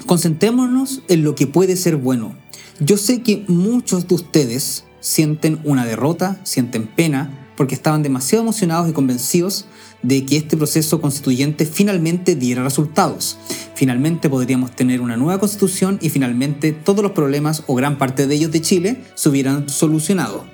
concentrémonos 0.06 1.02
en 1.08 1.22
lo 1.24 1.34
que 1.34 1.46
puede 1.46 1.76
ser 1.76 1.96
bueno. 1.96 2.34
Yo 2.80 2.96
sé 2.96 3.22
que 3.22 3.44
muchos 3.46 4.08
de 4.08 4.14
ustedes 4.14 4.84
sienten 5.00 5.60
una 5.64 5.84
derrota, 5.84 6.40
sienten 6.44 6.86
pena, 6.86 7.43
porque 7.56 7.74
estaban 7.74 8.02
demasiado 8.02 8.42
emocionados 8.42 8.88
y 8.88 8.92
convencidos 8.92 9.66
de 10.02 10.24
que 10.26 10.36
este 10.36 10.56
proceso 10.56 11.00
constituyente 11.00 11.66
finalmente 11.66 12.36
diera 12.36 12.62
resultados. 12.62 13.38
Finalmente 13.74 14.28
podríamos 14.28 14.72
tener 14.72 15.00
una 15.00 15.16
nueva 15.16 15.40
constitución 15.40 15.98
y 16.00 16.10
finalmente 16.10 16.72
todos 16.72 17.02
los 17.02 17.12
problemas 17.12 17.64
o 17.66 17.74
gran 17.74 17.98
parte 17.98 18.26
de 18.26 18.34
ellos 18.34 18.52
de 18.52 18.60
Chile 18.60 19.02
se 19.14 19.28
hubieran 19.28 19.68
solucionado. 19.68 20.44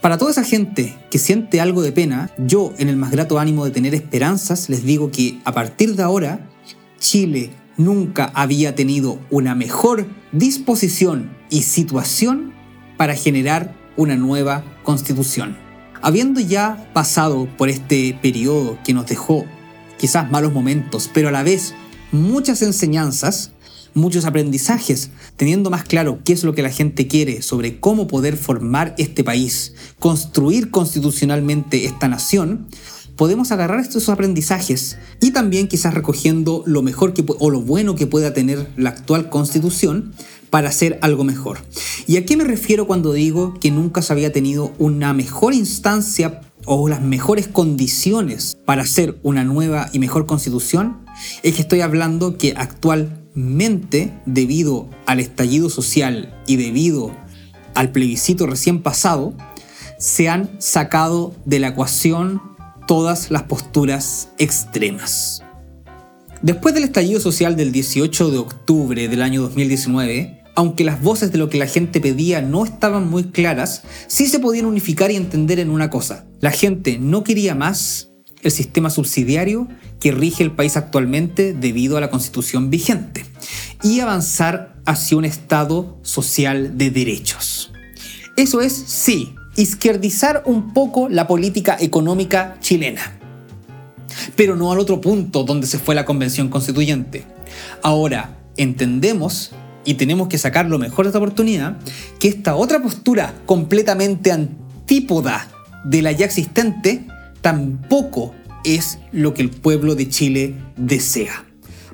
Para 0.00 0.16
toda 0.16 0.30
esa 0.30 0.44
gente 0.44 0.96
que 1.10 1.18
siente 1.18 1.60
algo 1.60 1.82
de 1.82 1.92
pena, 1.92 2.30
yo 2.38 2.72
en 2.78 2.88
el 2.88 2.96
más 2.96 3.10
grato 3.10 3.38
ánimo 3.38 3.64
de 3.64 3.72
tener 3.72 3.94
esperanzas 3.94 4.68
les 4.68 4.84
digo 4.84 5.10
que 5.10 5.40
a 5.44 5.52
partir 5.52 5.96
de 5.96 6.02
ahora 6.02 6.48
Chile 7.00 7.50
nunca 7.76 8.30
había 8.34 8.74
tenido 8.74 9.18
una 9.30 9.54
mejor 9.54 10.06
disposición 10.32 11.30
y 11.50 11.62
situación 11.62 12.52
para 12.96 13.14
generar 13.14 13.74
una 13.96 14.16
nueva 14.16 14.64
constitución. 14.84 15.67
Habiendo 16.02 16.40
ya 16.40 16.90
pasado 16.92 17.48
por 17.56 17.68
este 17.68 18.18
periodo 18.22 18.78
que 18.84 18.94
nos 18.94 19.06
dejó 19.06 19.44
quizás 19.98 20.30
malos 20.30 20.52
momentos, 20.52 21.10
pero 21.12 21.28
a 21.28 21.32
la 21.32 21.42
vez 21.42 21.74
muchas 22.12 22.62
enseñanzas, 22.62 23.50
muchos 23.94 24.24
aprendizajes, 24.24 25.10
teniendo 25.36 25.70
más 25.70 25.84
claro 25.84 26.20
qué 26.24 26.32
es 26.32 26.44
lo 26.44 26.54
que 26.54 26.62
la 26.62 26.70
gente 26.70 27.08
quiere 27.08 27.42
sobre 27.42 27.80
cómo 27.80 28.06
poder 28.06 28.36
formar 28.36 28.94
este 28.98 29.24
país, 29.24 29.74
construir 29.98 30.70
constitucionalmente 30.70 31.84
esta 31.84 32.08
nación, 32.08 32.68
podemos 33.16 33.50
agarrar 33.50 33.80
estos 33.80 34.08
aprendizajes 34.08 34.96
y 35.20 35.32
también 35.32 35.66
quizás 35.66 35.92
recogiendo 35.92 36.62
lo 36.66 36.82
mejor 36.82 37.12
que, 37.12 37.24
o 37.26 37.50
lo 37.50 37.60
bueno 37.60 37.96
que 37.96 38.06
pueda 38.06 38.32
tener 38.32 38.70
la 38.76 38.90
actual 38.90 39.28
constitución 39.28 40.14
para 40.50 40.68
hacer 40.68 40.98
algo 41.02 41.24
mejor. 41.24 41.58
¿Y 42.06 42.16
a 42.16 42.24
qué 42.24 42.36
me 42.36 42.44
refiero 42.44 42.86
cuando 42.86 43.12
digo 43.12 43.54
que 43.60 43.70
nunca 43.70 44.02
se 44.02 44.12
había 44.12 44.32
tenido 44.32 44.72
una 44.78 45.12
mejor 45.12 45.54
instancia 45.54 46.40
o 46.64 46.88
las 46.88 47.00
mejores 47.00 47.48
condiciones 47.48 48.56
para 48.64 48.82
hacer 48.82 49.18
una 49.22 49.44
nueva 49.44 49.88
y 49.92 49.98
mejor 49.98 50.26
constitución? 50.26 50.98
Es 51.42 51.54
que 51.54 51.62
estoy 51.62 51.80
hablando 51.80 52.38
que 52.38 52.54
actualmente, 52.56 54.12
debido 54.26 54.88
al 55.06 55.20
estallido 55.20 55.70
social 55.70 56.34
y 56.46 56.56
debido 56.56 57.12
al 57.74 57.92
plebiscito 57.92 58.46
recién 58.46 58.82
pasado, 58.82 59.34
se 59.98 60.28
han 60.28 60.50
sacado 60.60 61.34
de 61.44 61.58
la 61.58 61.68
ecuación 61.68 62.40
todas 62.86 63.30
las 63.30 63.42
posturas 63.44 64.30
extremas. 64.38 65.42
Después 66.40 66.72
del 66.72 66.84
estallido 66.84 67.20
social 67.20 67.56
del 67.56 67.72
18 67.72 68.30
de 68.30 68.38
octubre 68.38 69.08
del 69.08 69.22
año 69.22 69.42
2019, 69.42 70.37
aunque 70.58 70.82
las 70.82 71.00
voces 71.00 71.30
de 71.30 71.38
lo 71.38 71.48
que 71.48 71.56
la 71.56 71.68
gente 71.68 72.00
pedía 72.00 72.42
no 72.42 72.64
estaban 72.64 73.08
muy 73.08 73.26
claras, 73.26 73.82
sí 74.08 74.26
se 74.26 74.40
podían 74.40 74.66
unificar 74.66 75.08
y 75.12 75.14
entender 75.14 75.60
en 75.60 75.70
una 75.70 75.88
cosa. 75.88 76.26
La 76.40 76.50
gente 76.50 76.98
no 76.98 77.22
quería 77.22 77.54
más 77.54 78.10
el 78.42 78.50
sistema 78.50 78.90
subsidiario 78.90 79.68
que 80.00 80.10
rige 80.10 80.42
el 80.42 80.50
país 80.50 80.76
actualmente 80.76 81.52
debido 81.52 81.96
a 81.96 82.00
la 82.00 82.10
constitución 82.10 82.70
vigente 82.70 83.24
y 83.84 84.00
avanzar 84.00 84.74
hacia 84.84 85.16
un 85.16 85.24
Estado 85.24 85.96
social 86.02 86.76
de 86.76 86.90
derechos. 86.90 87.70
Eso 88.36 88.60
es, 88.60 88.72
sí, 88.72 89.36
izquierdizar 89.54 90.42
un 90.44 90.74
poco 90.74 91.08
la 91.08 91.28
política 91.28 91.76
económica 91.78 92.56
chilena. 92.58 93.16
Pero 94.34 94.56
no 94.56 94.72
al 94.72 94.80
otro 94.80 95.00
punto 95.00 95.44
donde 95.44 95.68
se 95.68 95.78
fue 95.78 95.94
la 95.94 96.04
convención 96.04 96.48
constituyente. 96.48 97.24
Ahora, 97.80 98.40
entendemos 98.56 99.52
y 99.88 99.94
tenemos 99.94 100.28
que 100.28 100.36
sacar 100.36 100.66
lo 100.66 100.78
mejor 100.78 101.06
de 101.06 101.08
esta 101.08 101.18
oportunidad, 101.18 101.78
que 102.20 102.28
esta 102.28 102.56
otra 102.56 102.82
postura 102.82 103.34
completamente 103.46 104.30
antípoda 104.30 105.48
de 105.82 106.02
la 106.02 106.12
ya 106.12 106.26
existente 106.26 107.06
tampoco 107.40 108.34
es 108.64 108.98
lo 109.12 109.32
que 109.32 109.40
el 109.40 109.48
pueblo 109.48 109.94
de 109.94 110.10
Chile 110.10 110.56
desea. 110.76 111.46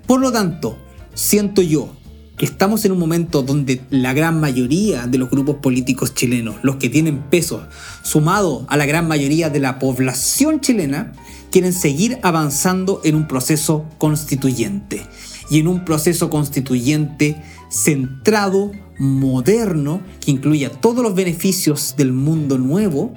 Por 0.09 0.19
lo 0.19 0.33
tanto, 0.33 0.77
siento 1.15 1.63
yo 1.63 1.95
que 2.37 2.47
estamos 2.47 2.85
en 2.85 2.91
un 2.91 2.99
momento 2.99 3.43
donde 3.43 3.81
la 3.91 4.13
gran 4.13 4.41
mayoría 4.41 5.07
de 5.07 5.19
los 5.19 5.31
grupos 5.31 5.59
políticos 5.59 6.15
chilenos, 6.15 6.57
los 6.63 6.77
que 6.77 6.89
tienen 6.89 7.23
peso, 7.31 7.65
sumado 8.03 8.67
a 8.69 8.77
la 8.77 8.87
gran 8.87 9.07
mayoría 9.07 9.51
de 9.51 9.61
la 9.61 9.79
población 9.79 10.61
chilena, 10.61 11.13
quieren 11.53 11.73
seguir 11.73 12.19
avanzando 12.23 13.01
en 13.05 13.15
un 13.15 13.29
proceso 13.29 13.85
constituyente. 13.99 15.07
Y 15.51 15.61
en 15.61 15.69
un 15.69 15.85
proceso 15.85 16.31
constituyente 16.31 17.41
centrado, 17.75 18.71
moderno, 18.99 20.01
que 20.21 20.31
incluya 20.31 20.71
todos 20.71 21.03
los 21.03 21.15
beneficios 21.15 21.95
del 21.97 22.13
mundo 22.13 22.57
nuevo 22.57 23.13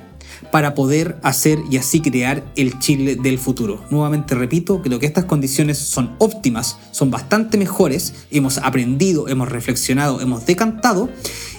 para 0.52 0.74
poder 0.74 1.18
hacer 1.24 1.60
y 1.70 1.78
así 1.78 2.02
crear 2.02 2.44
el 2.56 2.80
Chile 2.80 3.16
del 3.16 3.38
futuro. 3.38 3.84
Nuevamente 3.90 4.36
repito, 4.36 4.82
creo 4.82 5.00
que 5.00 5.06
estas 5.06 5.26
condiciones 5.26 5.78
son 5.78 6.16
óptimas, 6.20 6.78
son 6.92 7.12
bastante 7.12 7.58
mejores, 7.58 8.14
hemos 8.32 8.58
aprendido, 8.58 9.28
hemos 9.28 9.50
reflexionado, 9.50 10.22
hemos 10.22 10.46
decantado 10.46 11.10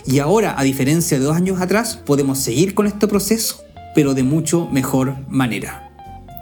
y 0.06 0.18
ahora, 0.18 0.58
a 0.58 0.62
diferencia 0.62 1.18
de 1.18 1.24
dos 1.24 1.36
años 1.36 1.60
atrás, 1.60 2.00
podemos 2.04 2.38
seguir 2.38 2.74
con 2.74 2.86
este 2.86 3.06
proceso, 3.06 3.62
pero 3.94 4.14
de 4.14 4.22
mucho 4.22 4.68
mejor 4.72 5.16
manera. 5.28 5.92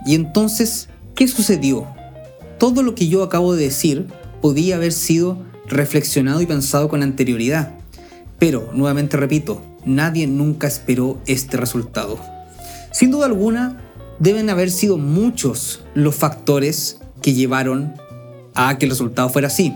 Y 0.07 0.15
entonces, 0.15 0.89
¿qué 1.15 1.27
sucedió? 1.29 1.87
Todo 2.59 2.83
lo 2.83 2.95
que 2.95 3.09
yo 3.09 3.23
acabo 3.23 3.55
de 3.55 3.65
decir 3.65 4.07
podía 4.41 4.77
haber 4.77 4.93
sido 4.93 5.45
reflexionado 5.69 6.41
y 6.41 6.47
pensado 6.47 6.89
con 6.89 7.03
anterioridad. 7.03 7.73
Pero, 8.39 8.71
nuevamente 8.73 9.17
repito, 9.17 9.63
nadie 9.85 10.27
nunca 10.27 10.67
esperó 10.67 11.19
este 11.27 11.57
resultado. 11.57 12.19
Sin 12.93 13.11
duda 13.11 13.27
alguna, 13.27 13.81
deben 14.19 14.51
haber 14.51 14.71
sido 14.71 14.99
muchos 14.99 15.83
los 15.95 16.15
factores 16.15 16.99
que 17.23 17.35
llevaron 17.35 17.95
a 18.55 18.79
que 18.79 18.87
el 18.87 18.91
resultado 18.91 19.29
fuera 19.29 19.49
así. 19.49 19.73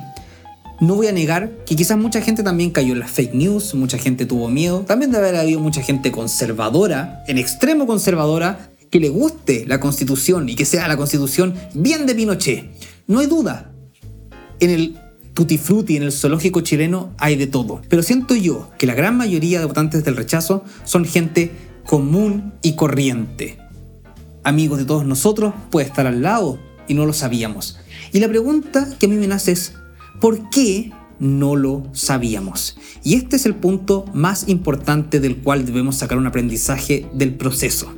No 0.80 0.94
voy 0.94 1.08
a 1.08 1.12
negar 1.12 1.50
que 1.66 1.76
quizás 1.76 1.98
mucha 1.98 2.22
gente 2.22 2.42
también 2.42 2.70
cayó 2.70 2.94
en 2.94 3.00
las 3.00 3.10
fake 3.10 3.34
news, 3.34 3.74
mucha 3.74 3.98
gente 3.98 4.24
tuvo 4.24 4.48
miedo, 4.48 4.80
también 4.86 5.10
debe 5.10 5.28
haber 5.28 5.40
habido 5.40 5.60
mucha 5.60 5.82
gente 5.82 6.10
conservadora, 6.10 7.22
en 7.28 7.36
extremo 7.36 7.86
conservadora, 7.86 8.70
que 8.90 8.98
le 8.98 9.10
guste 9.10 9.64
la 9.66 9.78
constitución 9.78 10.48
y 10.48 10.56
que 10.56 10.64
sea 10.64 10.88
la 10.88 10.96
constitución 10.96 11.54
bien 11.74 12.06
de 12.06 12.14
Pinochet. 12.14 12.64
No 13.06 13.20
hay 13.20 13.26
duda. 13.26 13.70
En 14.58 14.70
el 14.70 14.98
tutti 15.46 15.96
en 15.96 16.02
el 16.02 16.12
zoológico 16.12 16.60
chileno 16.60 17.14
hay 17.16 17.36
de 17.36 17.46
todo. 17.46 17.80
Pero 17.88 18.02
siento 18.02 18.34
yo 18.34 18.70
que 18.76 18.86
la 18.86 18.94
gran 18.94 19.16
mayoría 19.16 19.58
de 19.58 19.64
votantes 19.64 20.04
del 20.04 20.16
rechazo 20.16 20.64
son 20.84 21.06
gente 21.06 21.50
común 21.86 22.52
y 22.62 22.74
corriente. 22.74 23.58
Amigos 24.44 24.78
de 24.78 24.84
todos 24.84 25.06
nosotros 25.06 25.54
puede 25.70 25.86
estar 25.86 26.06
al 26.06 26.22
lado 26.22 26.58
y 26.88 26.94
no 26.94 27.06
lo 27.06 27.14
sabíamos. 27.14 27.78
Y 28.12 28.20
la 28.20 28.28
pregunta 28.28 28.86
que 28.98 29.06
a 29.06 29.08
mí 29.08 29.16
me 29.16 29.26
nace 29.26 29.52
es, 29.52 29.74
¿por 30.20 30.50
qué 30.50 30.92
no 31.18 31.56
lo 31.56 31.84
sabíamos? 31.92 32.76
Y 33.02 33.14
este 33.14 33.36
es 33.36 33.46
el 33.46 33.54
punto 33.54 34.04
más 34.12 34.46
importante 34.48 35.20
del 35.20 35.38
cual 35.38 35.64
debemos 35.64 35.96
sacar 35.96 36.18
un 36.18 36.26
aprendizaje 36.26 37.06
del 37.14 37.34
proceso. 37.34 37.94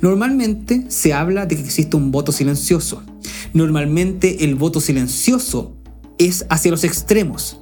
Normalmente 0.00 0.86
se 0.88 1.12
habla 1.12 1.46
de 1.46 1.54
que 1.54 1.62
existe 1.62 1.96
un 1.96 2.10
voto 2.10 2.32
silencioso. 2.32 3.04
Normalmente 3.52 4.44
el 4.44 4.56
voto 4.56 4.80
silencioso 4.80 5.76
es 6.26 6.46
hacia 6.48 6.70
los 6.70 6.84
extremos. 6.84 7.60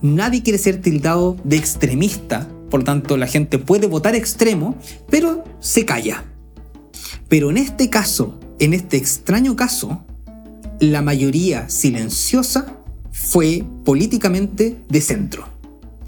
Nadie 0.00 0.42
quiere 0.42 0.58
ser 0.58 0.80
tildado 0.80 1.36
de 1.44 1.56
extremista 1.56 2.48
por 2.74 2.80
lo 2.80 2.86
tanto 2.86 3.16
la 3.16 3.28
gente 3.28 3.60
puede 3.60 3.86
votar 3.86 4.16
extremo, 4.16 4.76
pero 5.08 5.44
se 5.60 5.84
calla. 5.84 6.24
Pero 7.28 7.50
en 7.50 7.56
este 7.56 7.88
caso, 7.88 8.40
en 8.58 8.74
este 8.74 8.96
extraño 8.96 9.54
caso, 9.54 10.04
la 10.80 11.00
mayoría 11.00 11.68
silenciosa 11.68 12.76
fue 13.12 13.64
políticamente 13.84 14.76
de 14.88 15.00
centro. 15.00 15.46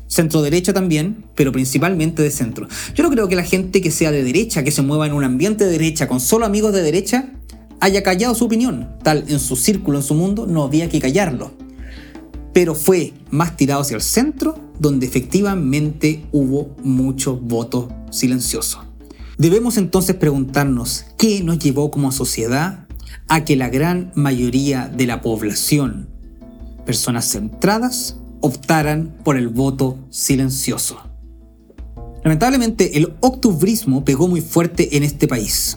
Centro 0.09 0.43
derecha 0.43 0.73
también, 0.73 1.25
pero 1.37 1.53
principalmente 1.53 2.21
de 2.25 2.33
centro. 2.33 2.67
Yo 2.97 3.05
no 3.05 3.11
creo 3.11 3.29
que 3.29 3.37
la 3.37 3.45
gente 3.45 3.81
que 3.81 3.93
sea 3.93 4.11
de 4.11 4.25
derecha, 4.25 4.65
que 4.65 4.73
se 4.73 4.83
mueva 4.83 5.07
en 5.07 5.13
un 5.13 5.23
ambiente 5.23 5.67
de 5.67 5.71
derecha, 5.71 6.09
con 6.09 6.19
solo 6.19 6.47
amigos 6.47 6.73
de 6.73 6.83
derecha, 6.83 7.31
haya 7.79 8.03
callado 8.03 8.35
su 8.35 8.45
opinión. 8.45 8.89
Tal 9.05 9.25
en 9.29 9.39
su 9.39 9.55
círculo, 9.55 9.99
en 9.99 10.05
su 10.05 10.15
mundo, 10.15 10.49
no 10.49 10.65
había 10.65 10.89
que 10.89 11.01
callarlo. 11.01 11.53
Pero 12.57 12.75
fue 12.75 13.13
más 13.31 13.55
tirado 13.59 13.83
hacia 13.83 13.97
el 13.97 14.01
centro, 14.01 14.59
donde 14.79 15.05
efectivamente 15.05 16.25
hubo 16.33 16.75
mucho 16.83 17.37
voto 17.37 17.91
silencioso. 18.11 18.83
Debemos 19.37 19.77
entonces 19.77 20.17
preguntarnos 20.17 21.05
qué 21.19 21.43
nos 21.43 21.59
llevó 21.59 21.91
como 21.91 22.13
sociedad 22.13 22.87
a 23.29 23.45
que 23.45 23.57
la 23.57 23.69
gran 23.69 24.11
mayoría 24.15 24.89
de 24.89 25.07
la 25.07 25.21
población, 25.21 26.09
personas 26.87 27.31
centradas, 27.31 28.17
optaran 28.41 29.19
por 29.23 29.37
el 29.37 29.49
voto 29.49 29.99
silencioso. 30.09 30.97
Lamentablemente, 32.25 32.97
el 32.97 33.17
octubrismo 33.21 34.03
pegó 34.03 34.29
muy 34.29 34.41
fuerte 34.41 34.97
en 34.97 35.03
este 35.03 35.29
país. 35.29 35.77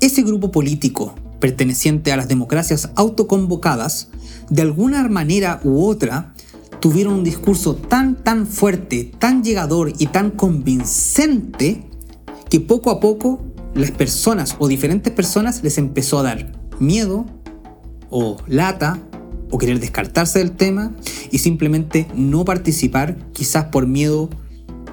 Ese 0.00 0.22
grupo 0.22 0.50
político, 0.50 1.14
perteneciente 1.38 2.10
a 2.10 2.16
las 2.16 2.26
democracias 2.26 2.90
autoconvocadas, 2.96 4.08
de 4.52 4.60
alguna 4.60 5.08
manera 5.08 5.60
u 5.64 5.82
otra, 5.86 6.34
tuvieron 6.78 7.14
un 7.14 7.24
discurso 7.24 7.74
tan, 7.74 8.22
tan 8.22 8.46
fuerte, 8.46 9.10
tan 9.18 9.42
llegador 9.42 9.94
y 9.98 10.08
tan 10.08 10.30
convincente 10.30 11.88
que 12.50 12.60
poco 12.60 12.90
a 12.90 13.00
poco 13.00 13.40
las 13.74 13.92
personas 13.92 14.56
o 14.58 14.68
diferentes 14.68 15.10
personas 15.10 15.62
les 15.62 15.78
empezó 15.78 16.18
a 16.18 16.24
dar 16.24 16.52
miedo 16.78 17.24
o 18.10 18.36
lata 18.46 19.00
o 19.50 19.56
querer 19.56 19.80
descartarse 19.80 20.40
del 20.40 20.52
tema 20.52 20.92
y 21.30 21.38
simplemente 21.38 22.06
no 22.14 22.44
participar, 22.44 23.16
quizás 23.32 23.66
por 23.66 23.86
miedo 23.86 24.28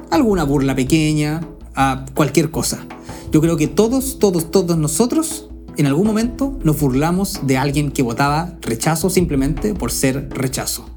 a 0.10 0.16
alguna 0.16 0.46
burla 0.46 0.74
pequeña, 0.74 1.42
a 1.76 2.06
cualquier 2.14 2.50
cosa. 2.50 2.86
Yo 3.34 3.42
creo 3.42 3.58
que 3.58 3.68
todos, 3.68 4.20
todos, 4.20 4.52
todos 4.52 4.78
nosotros 4.78 5.50
en 5.80 5.88
algún 5.88 6.08
momento 6.08 6.60
nos 6.64 6.80
burlamos 6.80 7.40
de 7.48 7.58
alguien 7.58 7.92
que 7.92 8.04
votaba 8.04 8.58
rechazo 8.62 9.10
simplemente 9.10 9.74
por 9.74 9.92
ser 9.92 10.30
rechazo. 10.30 10.90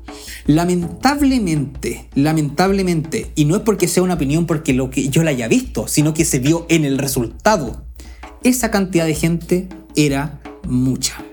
Lamentablemente, 0.46 2.08
lamentablemente, 2.14 3.30
y 3.36 3.44
no 3.44 3.54
es 3.54 3.62
porque 3.62 3.86
sea 3.86 4.02
una 4.02 4.14
opinión 4.14 4.44
porque 4.44 4.72
lo 4.72 4.90
que 4.90 5.08
yo 5.08 5.22
la 5.22 5.30
haya 5.30 5.46
visto, 5.46 5.86
sino 5.86 6.14
que 6.14 6.24
se 6.24 6.40
vio 6.40 6.66
en 6.68 6.84
el 6.84 6.98
resultado, 6.98 7.84
esa 8.42 8.72
cantidad 8.72 9.06
de 9.06 9.14
gente 9.14 9.68
era 9.94 10.40
mucha. 10.68 11.24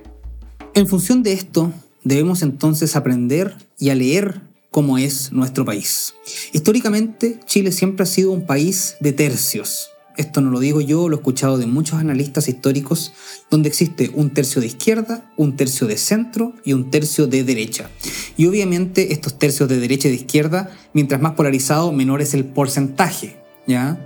En 0.75 0.87
función 0.87 1.23
de 1.23 1.33
esto, 1.33 1.73
debemos 2.03 2.43
entonces 2.43 2.95
aprender 2.95 3.55
y 3.79 3.89
a 3.89 3.95
leer 3.95 4.41
cómo 4.69 4.99
es 4.99 5.31
nuestro 5.31 5.65
país. 5.65 6.13
Históricamente, 6.53 7.39
Chile 7.47 7.71
siempre 7.71 8.03
ha 8.03 8.05
sido 8.05 8.31
un 8.31 8.45
país 8.45 8.95
de 8.99 9.11
tercios. 9.11 9.89
Esto 10.19 10.41
no 10.41 10.51
lo 10.51 10.59
digo 10.59 10.81
yo, 10.81 11.07
lo 11.07 11.15
he 11.15 11.19
escuchado 11.19 11.57
de 11.57 11.65
muchos 11.65 11.97
analistas 11.97 12.49
históricos, 12.49 13.13
donde 13.49 13.69
existe 13.69 14.11
un 14.13 14.31
tercio 14.31 14.59
de 14.59 14.67
izquierda, 14.67 15.31
un 15.37 15.55
tercio 15.55 15.87
de 15.87 15.95
centro 15.95 16.51
y 16.65 16.73
un 16.73 16.91
tercio 16.91 17.25
de 17.25 17.45
derecha. 17.45 17.89
Y 18.35 18.45
obviamente 18.45 19.13
estos 19.13 19.39
tercios 19.39 19.69
de 19.69 19.79
derecha 19.79 20.09
y 20.09 20.11
de 20.11 20.17
izquierda, 20.17 20.71
mientras 20.91 21.21
más 21.21 21.35
polarizado, 21.35 21.93
menor 21.93 22.21
es 22.21 22.33
el 22.33 22.43
porcentaje, 22.43 23.37
¿ya? 23.65 24.05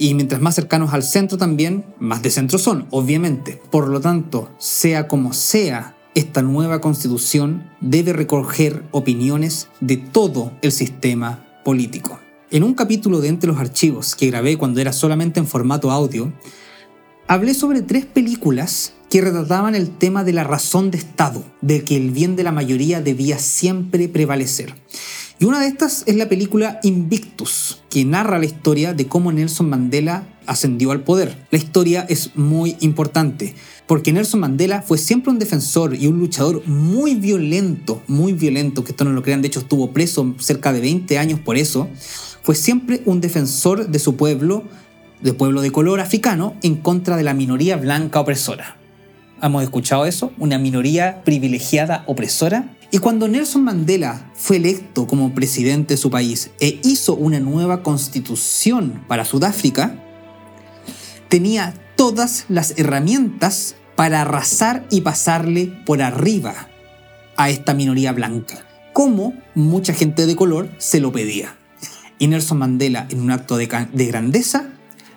Y 0.00 0.14
mientras 0.14 0.40
más 0.40 0.56
cercanos 0.56 0.92
al 0.94 1.04
centro 1.04 1.38
también, 1.38 1.84
más 2.00 2.22
de 2.22 2.30
centro 2.30 2.58
son, 2.58 2.88
obviamente. 2.90 3.62
Por 3.70 3.86
lo 3.86 4.00
tanto, 4.00 4.50
sea 4.58 5.06
como 5.06 5.32
sea 5.32 5.94
esta 6.16 6.42
nueva 6.42 6.80
constitución 6.80 7.70
debe 7.80 8.12
recoger 8.12 8.82
opiniones 8.90 9.68
de 9.80 9.96
todo 9.96 10.50
el 10.60 10.72
sistema 10.72 11.46
político. 11.64 12.18
En 12.52 12.64
un 12.64 12.74
capítulo 12.74 13.22
de 13.22 13.28
Entre 13.28 13.48
los 13.48 13.58
Archivos 13.58 14.14
que 14.14 14.26
grabé 14.26 14.58
cuando 14.58 14.78
era 14.78 14.92
solamente 14.92 15.40
en 15.40 15.46
formato 15.46 15.90
audio, 15.90 16.30
hablé 17.26 17.54
sobre 17.54 17.80
tres 17.80 18.04
películas 18.04 18.92
que 19.08 19.22
retrataban 19.22 19.74
el 19.74 19.88
tema 19.88 20.22
de 20.22 20.34
la 20.34 20.44
razón 20.44 20.90
de 20.90 20.98
Estado, 20.98 21.42
de 21.62 21.82
que 21.82 21.96
el 21.96 22.10
bien 22.10 22.36
de 22.36 22.42
la 22.42 22.52
mayoría 22.52 23.00
debía 23.00 23.38
siempre 23.38 24.06
prevalecer. 24.06 24.74
Y 25.38 25.46
una 25.46 25.60
de 25.60 25.68
estas 25.68 26.02
es 26.04 26.14
la 26.16 26.28
película 26.28 26.78
Invictus, 26.82 27.80
que 27.88 28.04
narra 28.04 28.38
la 28.38 28.44
historia 28.44 28.92
de 28.92 29.08
cómo 29.08 29.32
Nelson 29.32 29.70
Mandela 29.70 30.28
ascendió 30.44 30.90
al 30.90 31.04
poder. 31.04 31.46
La 31.50 31.56
historia 31.56 32.04
es 32.06 32.36
muy 32.36 32.76
importante, 32.80 33.54
porque 33.86 34.12
Nelson 34.12 34.40
Mandela 34.40 34.82
fue 34.82 34.98
siempre 34.98 35.32
un 35.32 35.38
defensor 35.38 35.94
y 35.94 36.06
un 36.06 36.18
luchador 36.18 36.66
muy 36.66 37.14
violento, 37.14 38.02
muy 38.08 38.34
violento, 38.34 38.84
que 38.84 38.92
esto 38.92 39.04
no 39.04 39.12
lo 39.12 39.22
crean, 39.22 39.40
de 39.40 39.48
hecho 39.48 39.60
estuvo 39.60 39.90
preso 39.92 40.34
cerca 40.38 40.70
de 40.70 40.80
20 40.80 41.18
años 41.18 41.40
por 41.40 41.56
eso. 41.56 41.88
Fue 42.42 42.54
siempre 42.54 43.02
un 43.06 43.20
defensor 43.20 43.88
de 43.88 43.98
su 43.98 44.16
pueblo, 44.16 44.64
de 45.20 45.32
pueblo 45.32 45.60
de 45.62 45.70
color 45.70 46.00
africano, 46.00 46.56
en 46.62 46.76
contra 46.76 47.16
de 47.16 47.22
la 47.22 47.34
minoría 47.34 47.76
blanca 47.76 48.20
opresora. 48.20 48.76
¿Hemos 49.40 49.62
escuchado 49.62 50.06
eso? 50.06 50.32
Una 50.38 50.58
minoría 50.58 51.22
privilegiada 51.24 52.04
opresora 52.06 52.76
y 52.90 52.98
cuando 52.98 53.26
Nelson 53.26 53.64
Mandela 53.64 54.30
fue 54.34 54.56
electo 54.56 55.06
como 55.06 55.34
presidente 55.34 55.94
de 55.94 55.98
su 55.98 56.10
país 56.10 56.50
e 56.60 56.78
hizo 56.84 57.14
una 57.14 57.40
nueva 57.40 57.82
constitución 57.82 59.04
para 59.08 59.24
Sudáfrica, 59.24 59.96
tenía 61.28 61.74
todas 61.96 62.44
las 62.48 62.74
herramientas 62.76 63.76
para 63.96 64.20
arrasar 64.20 64.86
y 64.90 65.00
pasarle 65.00 65.72
por 65.86 66.02
arriba 66.02 66.68
a 67.36 67.50
esta 67.50 67.72
minoría 67.72 68.12
blanca, 68.12 68.64
como 68.92 69.32
mucha 69.54 69.94
gente 69.94 70.26
de 70.26 70.36
color 70.36 70.68
se 70.78 71.00
lo 71.00 71.12
pedía. 71.12 71.56
Y 72.22 72.28
Nelson 72.28 72.58
Mandela, 72.58 73.08
en 73.10 73.20
un 73.20 73.32
acto 73.32 73.56
de, 73.56 73.68
de 73.92 74.06
grandeza, 74.06 74.68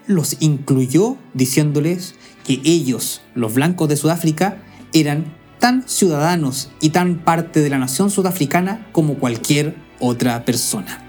los 0.07 0.37
incluyó 0.39 1.17
diciéndoles 1.35 2.15
que 2.43 2.59
ellos, 2.63 3.21
los 3.35 3.53
blancos 3.53 3.89
de 3.89 3.95
Sudáfrica, 3.95 4.63
eran 4.91 5.37
tan 5.59 5.87
ciudadanos 5.87 6.71
y 6.81 6.89
tan 6.89 7.19
parte 7.19 7.59
de 7.59 7.69
la 7.69 7.77
nación 7.77 8.09
sudafricana 8.09 8.87
como 8.91 9.19
cualquier 9.19 9.75
otra 9.99 10.45
persona. 10.45 11.03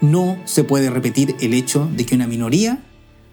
No 0.00 0.36
se 0.44 0.64
puede 0.64 0.90
repetir 0.90 1.36
el 1.38 1.54
hecho 1.54 1.88
de 1.94 2.04
que 2.04 2.16
una 2.16 2.26
minoría 2.26 2.82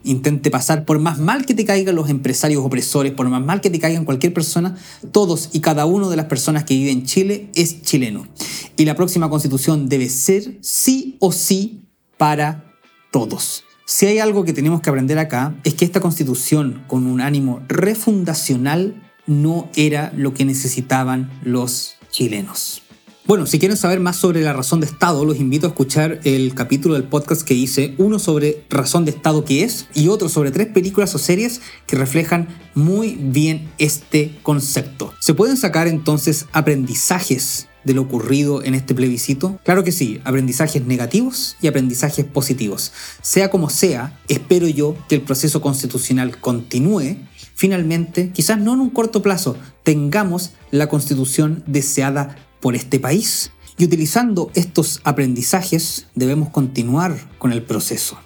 intente 0.04 0.52
pasar 0.52 0.86
por 0.86 1.00
más 1.00 1.20
mal 1.20 1.46
que 1.46 1.54
te 1.54 1.66
caigan 1.66 1.96
los 1.96 2.10
empresarios 2.10 2.64
opresores, 2.64 3.12
por 3.12 3.28
más 3.30 3.44
mal 3.44 3.62
que 3.62 3.70
te 3.70 3.80
caigan 3.80 4.06
cualquier 4.06 4.34
persona, 4.34 4.76
todos 5.12 5.50
y 5.54 5.60
cada 5.60 5.86
uno 5.86 6.10
de 6.10 6.16
las 6.16 6.26
personas 6.26 6.64
que 6.64 6.76
viven 6.76 7.00
en 7.00 7.06
Chile 7.06 7.50
es 7.56 7.82
chileno. 7.82 8.28
Y 8.76 8.86
la 8.86 8.96
próxima 8.96 9.30
constitución 9.30 9.90
debe 9.90 10.10
ser 10.10 10.58
sí 10.62 11.18
o 11.20 11.32
sí 11.32 11.84
para 12.18 12.74
todos. 13.12 13.64
Si 13.86 14.06
hay 14.06 14.20
algo 14.20 14.44
que 14.44 14.54
tenemos 14.54 14.82
que 14.82 14.90
aprender 14.90 15.18
acá 15.18 15.56
es 15.64 15.74
que 15.74 15.86
esta 15.86 16.02
constitución 16.02 16.84
con 16.88 17.08
un 17.08 17.22
ánimo 17.22 17.62
refundacional 17.68 19.02
no 19.26 19.70
era 19.76 20.12
lo 20.16 20.34
que 20.34 20.46
necesitaban 20.46 21.32
los 21.44 21.96
chilenos. 22.12 22.87
Bueno, 23.28 23.46
si 23.46 23.60
quieren 23.60 23.76
saber 23.76 24.00
más 24.00 24.16
sobre 24.16 24.40
la 24.40 24.54
razón 24.54 24.80
de 24.80 24.86
Estado, 24.86 25.26
los 25.26 25.38
invito 25.38 25.68
a 25.68 25.72
escuchar 25.72 26.22
el 26.24 26.56
capítulo 26.56 26.94
del 26.94 27.04
podcast 27.04 27.42
que 27.42 27.56
hice, 27.56 27.94
uno 27.98 28.20
sobre 28.20 28.64
razón 28.70 29.04
de 29.04 29.12
Estado 29.12 29.44
que 29.44 29.66
es 29.66 29.88
y 29.94 30.08
otro 30.08 30.30
sobre 30.30 30.50
tres 30.52 30.68
películas 30.68 31.14
o 31.14 31.18
series 31.18 31.60
que 31.88 31.98
reflejan 31.98 32.48
muy 32.74 33.18
bien 33.20 33.70
este 33.80 34.34
concepto. 34.44 35.14
¿Se 35.20 35.34
pueden 35.34 35.58
sacar 35.58 35.90
entonces 35.90 36.46
aprendizajes 36.54 37.68
de 37.84 37.96
lo 37.96 38.04
ocurrido 38.04 38.64
en 38.64 38.76
este 38.76 38.96
plebiscito? 38.96 39.60
Claro 39.66 39.84
que 39.84 39.92
sí, 39.92 40.22
aprendizajes 40.24 40.86
negativos 40.86 41.58
y 41.62 41.68
aprendizajes 41.68 42.24
positivos. 42.24 42.94
Sea 43.22 43.50
como 43.50 43.70
sea, 43.70 44.18
espero 44.30 44.70
yo 44.70 44.96
que 45.10 45.16
el 45.16 45.22
proceso 45.22 45.60
constitucional 45.60 46.40
continúe 46.40 47.18
finalmente, 47.58 48.32
quizás 48.32 48.60
no 48.60 48.76
en 48.76 48.82
un 48.82 48.92
corto 48.92 49.24
plazo, 49.24 49.58
tengamos 49.82 50.52
la 50.70 50.88
constitución 50.88 51.64
deseada 51.66 52.38
por 52.60 52.76
este 52.76 53.00
país. 53.00 53.52
Y 53.78 53.86
utilizando 53.86 54.52
estos 54.56 55.02
aprendizajes 55.04 56.08
debemos 56.16 56.50
continuar 56.50 57.18
con 57.38 57.52
el 57.52 57.64
proceso. 57.64 58.18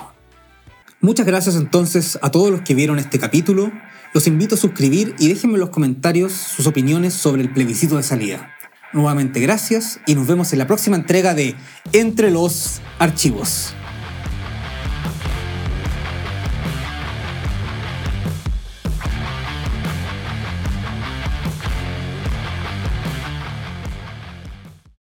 Muchas 1.00 1.24
gracias 1.24 1.56
entonces 1.56 2.18
a 2.20 2.30
todos 2.30 2.50
los 2.50 2.60
que 2.60 2.74
vieron 2.74 2.98
este 2.98 3.18
capítulo. 3.18 3.72
Los 4.14 4.26
invito 4.26 4.56
a 4.56 4.58
suscribir 4.58 5.14
y 5.18 5.28
déjenme 5.28 5.54
en 5.54 5.60
los 5.60 5.70
comentarios 5.70 6.32
sus 6.32 6.66
opiniones 6.66 7.14
sobre 7.14 7.40
el 7.40 7.50
plebiscito 7.50 7.96
de 7.96 8.02
salida. 8.02 8.50
Nuevamente 8.92 9.40
gracias 9.40 10.00
y 10.06 10.14
nos 10.14 10.26
vemos 10.26 10.52
en 10.52 10.58
la 10.58 10.66
próxima 10.66 10.96
entrega 10.96 11.32
de 11.32 11.54
Entre 11.94 12.30
los 12.30 12.82
Archivos. 12.98 13.74